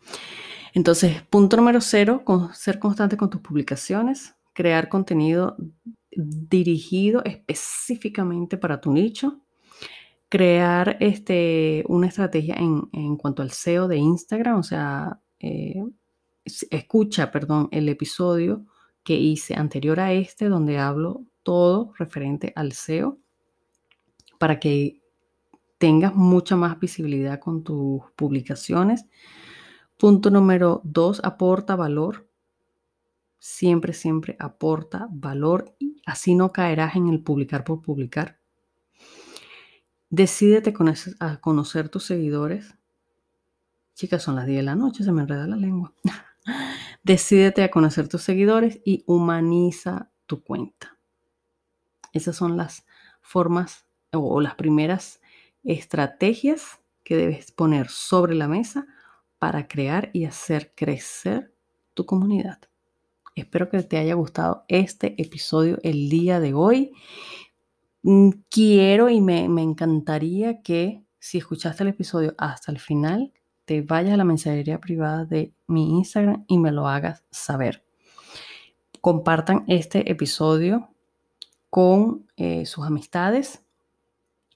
entonces, 0.74 1.22
punto 1.24 1.58
número 1.58 1.82
cero, 1.82 2.24
ser 2.54 2.80
constante 2.80 3.18
con 3.18 3.30
tus 3.30 3.42
publicaciones, 3.42 4.36
crear 4.54 4.88
contenido 4.90 5.58
dirigido 6.12 7.22
específicamente 7.26 8.58
para 8.58 8.80
tu 8.80 8.92
nicho, 8.92 9.42
crear 10.32 10.96
este, 11.02 11.84
una 11.90 12.08
estrategia 12.08 12.56
en, 12.56 13.18
cuanto 13.18 13.44
al 13.44 13.52
SEO 13.52 13.88
de 13.88 13.98
Instagram, 13.98 14.60
o 14.60 14.64
sea, 14.64 15.22
eh, 15.40 15.84
escucha, 16.72 17.30
perdón, 17.30 17.68
el 17.72 17.90
episodio 17.90 18.66
que 19.04 19.16
hice 19.16 19.56
anterior 19.56 20.00
a 20.00 20.14
este, 20.14 20.48
donde 20.48 20.80
hablo 20.80 21.26
todo 21.44 21.94
referente 22.00 22.54
al 22.56 22.72
SEO, 22.72 23.20
para 24.40 24.60
que 24.60 25.02
tengas 25.78 26.16
mucha 26.16 26.56
más 26.56 26.80
visibilidad 26.80 27.40
con 27.40 27.64
tus 27.64 28.02
publicaciones 28.16 29.06
Punto 30.02 30.32
número 30.32 30.82
dos, 30.84 31.22
aporta 31.24 31.76
valor. 31.76 32.28
Siempre, 33.38 33.94
siempre 33.94 34.36
aporta 34.40 35.08
valor 35.12 35.76
y 35.78 36.02
así 36.08 36.34
no 36.34 36.52
caerás 36.52 36.96
en 36.96 37.08
el 37.08 37.22
publicar 37.22 37.64
por 37.64 37.84
publicar. 37.84 38.41
Decídete 40.12 40.74
a 41.20 41.38
conocer 41.40 41.88
tus 41.88 42.04
seguidores. 42.04 42.76
Chicas, 43.96 44.22
son 44.22 44.36
las 44.36 44.46
10 44.46 44.58
de 44.58 44.64
la 44.64 44.76
noche, 44.76 45.06
se 45.06 45.12
me 45.14 45.22
enreda 45.22 45.48
la 45.48 45.56
lengua. 45.56 45.94
Decídete 47.04 47.64
a 47.64 47.72
conocer 47.72 48.10
tus 48.10 48.22
seguidores 48.22 48.82
y 48.84 49.06
humaniza 49.08 50.12
tu 50.26 50.44
cuenta. 50.44 51.00
Esas 52.12 52.36
son 52.36 52.58
las 52.58 52.86
formas 53.22 53.86
o 54.12 54.42
las 54.42 54.56
primeras 54.56 55.22
estrategias 55.64 56.82
que 57.06 57.16
debes 57.16 57.54
poner 57.54 57.88
sobre 57.88 58.36
la 58.36 58.50
mesa 58.50 58.88
para 59.40 59.70
crear 59.70 60.10
y 60.12 60.26
hacer 60.26 60.74
crecer 60.76 61.56
tu 61.94 62.06
comunidad. 62.06 62.60
Espero 63.34 63.70
que 63.70 63.82
te 63.84 63.98
haya 63.98 64.16
gustado 64.16 64.66
este 64.68 65.16
episodio 65.22 65.78
el 65.84 66.10
día 66.10 66.42
de 66.42 66.54
hoy. 66.54 66.92
Mm, 68.04 68.30
quiero 68.50 69.10
y 69.10 69.22
me, 69.22 69.46
encantaría 69.46 70.62
que 70.62 71.04
si 71.20 71.38
escuchaste 71.38 71.84
el 71.84 71.90
episodio 71.90 72.34
hasta 72.38 72.72
el 72.72 72.80
final, 72.80 73.32
te 73.66 73.82
vayas 73.82 74.14
a 74.14 74.18
la 74.18 74.24
mensajería 74.24 74.80
privada 74.80 75.26
de 75.26 75.54
mi 75.68 75.98
Instagram 75.98 76.46
y 76.48 76.58
me 76.58 76.72
lo 76.72 76.88
hagas 76.88 77.24
saber. 77.32 77.86
Compartan 79.02 79.66
este 79.68 80.12
episodio 80.12 80.90
con 81.70 82.28
eh, 82.38 82.66
sus 82.66 82.86
amistades. 82.86 83.64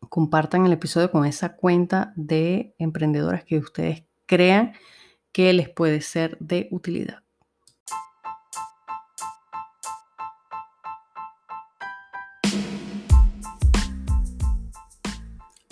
Compartan 0.09 0.65
el 0.65 0.73
episodio 0.73 1.11
con 1.11 1.25
esa 1.25 1.55
cuenta 1.55 2.13
de 2.15 2.75
emprendedoras 2.79 3.43
que 3.43 3.57
ustedes 3.57 4.05
crean 4.25 4.73
que 5.31 5.53
les 5.53 5.69
puede 5.69 6.01
ser 6.01 6.37
de 6.39 6.67
utilidad. 6.71 7.24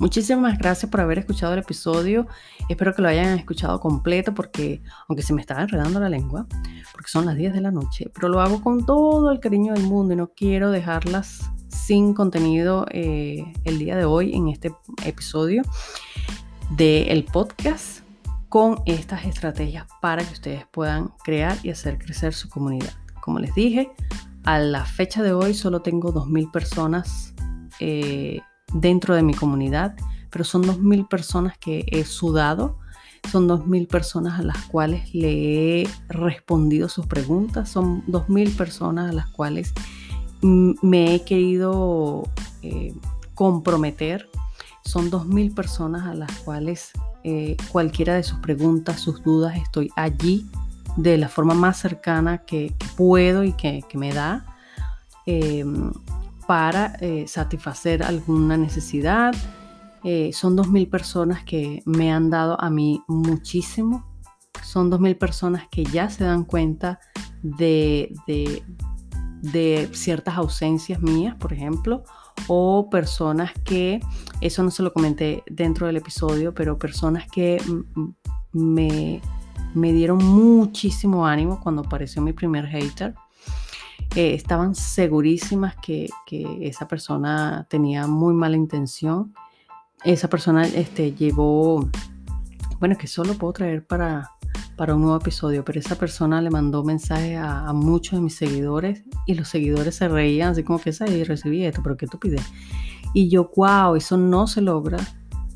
Muchísimas 0.04 0.58
gracias 0.58 0.91
por 0.91 0.99
haber 0.99 1.20
escuchado 1.20 1.54
el 1.54 1.60
episodio. 1.60 2.28
Espero 2.68 2.93
que 2.93 3.01
lo 3.01 3.08
hayan 3.08 3.39
escuchado 3.39 3.80
completo 3.80 4.34
porque, 4.34 4.84
aunque 5.08 5.24
se 5.24 5.34
me 5.34 5.39
estaba 5.39 5.62
enredando 5.62 5.97
la 5.97 6.10
lengua, 6.10 6.45
porque 6.91 7.10
son 7.10 7.26
las 7.26 7.38
10 7.38 7.54
de 7.54 7.62
la 7.62 7.72
noche, 7.72 8.12
pero 8.14 8.28
lo 8.28 8.41
hago 8.41 8.62
con 8.62 8.86
todo 8.86 9.32
el 9.32 9.39
cariño 9.39 9.74
del 9.74 9.84
mundo 9.84 10.14
y 10.14 10.18
no 10.18 10.28
quiero 10.36 10.72
dejarlas 10.72 11.49
sin 11.70 12.14
contenido 12.14 12.86
eh, 12.91 13.45
el 13.64 13.80
día 13.80 13.95
de 13.95 14.04
hoy 14.04 14.36
en 14.36 14.49
este 14.49 14.76
episodio 15.06 15.62
del 16.72 17.24
podcast 17.24 18.01
con 18.49 18.82
estas 18.86 19.24
estrategias 19.24 19.88
para 20.01 20.22
que 20.26 20.34
ustedes 20.34 20.66
puedan 20.70 21.14
crear 21.24 21.58
y 21.64 21.70
hacer 21.70 21.97
crecer 21.97 22.34
su 22.34 22.49
comunidad. 22.49 22.91
Como 23.22 23.39
les 23.39 23.56
dije, 23.56 23.89
a 24.43 24.60
la 24.60 24.84
fecha 24.84 25.24
de 25.24 25.32
hoy 25.32 25.54
solo 25.54 25.82
tengo 25.82 26.14
2.000 26.14 26.51
personas 26.51 27.34
eh, 27.80 28.41
dentro 28.74 29.16
de 29.16 29.24
mi 29.24 29.34
comunidad, 29.34 29.96
pero 30.30 30.44
son 30.44 30.64
2.000 30.64 31.08
personas 31.08 31.58
que 31.58 31.86
he 31.92 32.04
sudado, 32.06 32.78
son 33.32 33.48
2.000 33.48 33.88
personas 33.88 34.40
a 34.40 34.44
las 34.44 34.58
cuales 34.66 35.14
le 35.14 35.82
he 35.82 35.90
respondido 36.10 36.90
sus 36.90 37.06
preguntas, 37.06 37.70
son 37.70 38.06
2.000 38.08 38.56
personas 38.56 39.10
a 39.10 39.14
las 39.14 39.28
cuales 39.28 39.74
me 40.42 41.16
he 41.16 41.24
querido 41.24 42.24
eh, 42.62 42.94
comprometer, 43.34 44.30
son 44.84 45.10
2.000 45.10 45.54
personas 45.54 46.06
a 46.06 46.14
las 46.14 46.32
cuales 46.40 46.92
eh, 47.24 47.56
cualquiera 47.72 48.16
de 48.16 48.24
sus 48.24 48.40
preguntas, 48.40 49.00
sus 49.00 49.24
dudas, 49.24 49.56
estoy 49.58 49.90
allí 49.96 50.46
de 50.98 51.18
la 51.18 51.30
forma 51.30 51.54
más 51.54 51.78
cercana 51.78 52.40
que, 52.40 52.74
puedo 52.98 53.44
y 53.44 53.54
que, 53.54 53.84
me 53.94 54.14
da. 54.14 54.46
Em, 55.26 55.92
para 56.54 56.97
eh, 57.01 57.26
satisfacer 57.28 58.04
alguna 58.04 58.58
necesidad. 58.58 59.34
Eh, 60.04 60.30
son 60.34 60.56
2.000 60.56 60.88
personas 60.88 61.43
que 61.43 61.82
me 61.88 62.12
han 62.12 62.30
dado 62.30 62.62
a 62.62 62.70
mí 62.70 63.01
muchísimo. 63.08 64.06
Son 64.62 64.91
2.000 64.91 65.18
personas 65.18 65.64
que 65.72 65.84
ya 65.84 66.12
se 66.12 66.26
dan 66.26 66.43
cuenta 66.43 66.99
de, 67.41 68.14
de, 68.28 69.89
ciertas 69.93 70.38
ausencias 70.38 71.01
mías, 71.01 71.36
por 71.38 71.54
ejemplo, 71.54 72.04
o 72.45 72.88
personas 72.88 73.51
que, 73.64 73.99
eso 74.39 74.62
no 74.62 74.70
se 74.70 74.84
lo 74.84 74.93
comenté 74.93 75.41
dentro 75.49 75.88
del 75.88 75.97
episodio, 75.97 76.54
pero 76.54 76.78
personas 76.78 77.26
que 77.32 77.60
me, 78.51 79.22
me 79.74 79.91
dieron 79.91 80.24
muchísimo 80.24 81.26
ánimo 81.26 81.60
cuando 81.60 81.82
apareció 81.82 82.22
mi 82.22 82.32
primer 82.32 82.68
hater 82.68 83.16
estaban 84.16 84.76
segurísimas 84.76 85.76
que, 85.82 86.09
esa 86.61 86.88
persona 86.88 87.68
tenía 87.70 88.07
muy 88.07 88.34
mala 88.34 88.55
intención. 88.55 89.34
Esa 90.03 90.28
persona 90.28 90.68
este, 90.68 91.14
llevó, 91.14 91.89
bueno, 92.80 92.97
que 92.97 93.07
solo 93.07 93.36
puedo 93.36 93.53
traer 93.53 93.86
para, 93.86 94.32
para 94.76 94.95
un 94.95 95.01
nuevo 95.01 95.18
episodio, 95.18 95.64
pero 95.64 95.80
esa 95.80 95.95
persona 95.95 96.41
le 96.41 96.49
mandó 96.49 96.84
mensaje 96.84 97.38
a, 97.38 97.72
muchos 97.74 98.14
de 98.20 98.22
mis 98.22 98.36
seguidores 98.36 99.03
y 99.26 99.36
los 99.36 99.47
seguidores 99.47 99.95
se 99.95 100.07
reían 100.07 100.51
así 100.51 100.64
como 100.64 100.80
que 100.80 100.89
y 100.89 101.24
recibí 101.24 101.64
esto, 101.64 101.82
pero 101.84 101.97
qué 101.97 102.07
tú 102.07 102.20
pides. 102.20 102.43
Y 103.14 103.30
yo, 103.30 103.51
wow, 103.55 103.95
eso 103.95 104.18
no 104.18 104.47
se 104.47 104.61
logra 104.61 104.97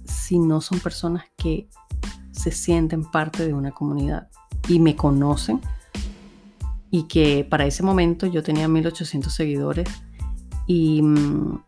si 0.03 0.39
no 0.39 0.61
son 0.61 0.79
personas 0.79 1.25
que 1.35 1.67
se 2.31 2.51
sienten 2.51 3.03
parte 3.03 3.45
de 3.45 3.53
una 3.53 3.71
comunidad 3.71 4.29
y 4.67 4.79
me 4.79 4.95
conocen 4.95 5.59
y 6.97 7.03
que 7.03 7.45
para 7.47 7.67
ese 7.67 7.83
momento 7.83 8.25
yo 8.25 8.41
tenía 8.41 8.67
1800 8.67 9.31
seguidores 9.31 9.87
y, 10.65 11.03
mm, 11.03 11.63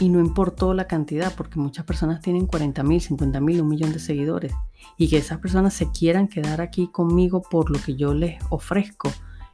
y 0.00 0.08
no 0.08 0.18
importó 0.18 0.74
la 0.74 0.88
cantidad 0.88 1.32
porque 1.36 1.60
muchas 1.60 1.84
personas 1.84 2.20
tienen 2.20 2.46
40 2.46 2.82
mil, 2.82 3.00
50 3.00 3.40
mil, 3.40 3.60
un 3.60 3.68
millón 3.68 3.92
de 3.92 4.00
seguidores 4.00 4.52
y 4.98 5.08
que 5.08 5.18
esas 5.18 5.38
personas 5.38 5.74
se 5.74 5.92
quieran 5.92 6.26
quedar 6.26 6.60
aquí 6.60 6.88
conmigo 6.88 7.40
por 7.40 7.70
lo 7.70 7.78
que 7.80 7.94
yo 7.94 8.14
les 8.14 8.42
ofrezco. 8.50 9.12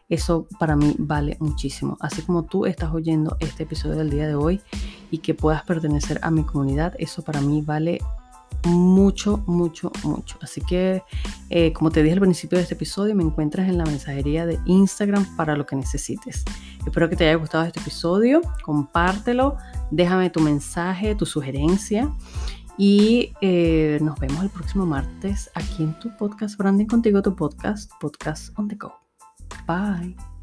Eso 0.09 0.49
para 0.59 0.75
mí 0.75 0.95
vale 0.99 1.37
muchísimo. 1.39 1.99
Así 2.01 2.23
como 2.23 2.45
tú 2.45 2.65
estás 2.65 2.91
oyendo 2.91 3.37
este 3.41 3.65
episodio 3.65 3.97
del 3.97 4.09
día 4.09 4.27
de 4.27 4.37
hoy 4.37 4.63
y 5.11 5.19
que 5.19 5.35
puedas 5.35 5.65
pertenecer 5.65 6.19
a 6.23 6.31
mi 6.31 6.45
comunidad, 6.45 6.95
eso 6.97 7.21
para 7.21 7.43
mí 7.43 7.61
vale 7.61 8.01
mucho, 8.65 9.43
mucho, 9.47 9.93
mucho. 10.05 10.39
Así 10.43 10.61
que, 10.61 11.03
eh, 11.51 11.73
como 11.73 11.91
te 11.91 12.03
dije 12.03 12.15
al 12.15 12.21
principio 12.21 12.59
de 12.59 12.63
este 12.63 12.75
episodio, 12.75 13.15
me 13.15 13.23
encuentras 13.23 13.69
en 13.69 13.79
la 13.79 13.85
mensajería 13.85 14.47
de 14.47 14.59
Instagram 14.67 15.37
para 15.37 15.57
lo 15.57 15.67
que 15.67 15.77
necesites. 15.77 16.45
Espero 16.85 17.09
que 17.09 17.17
te 17.17 17.27
haya 17.29 17.37
gustado 17.37 17.65
este 17.65 17.81
episodio, 17.81 18.41
compártelo, 18.65 19.57
déjame 19.91 20.31
tu 20.31 20.41
mensaje, 20.41 21.15
tu 21.15 21.27
sugerencia 21.27 22.11
y 22.79 23.35
eh, 23.41 23.99
nos 24.01 24.19
vemos 24.21 24.43
el 24.43 24.51
próximo 24.51 24.87
martes 24.87 25.51
aquí 25.55 25.83
en 25.83 25.99
tu 25.99 26.17
podcast 26.17 26.57
Branding 26.57 26.87
Contigo, 26.87 27.21
tu 27.21 27.35
podcast, 27.35 27.91
Podcast 28.01 28.57
on 28.59 28.69
the 28.69 28.77
Go. 28.77 28.93
Bye. 29.67 30.38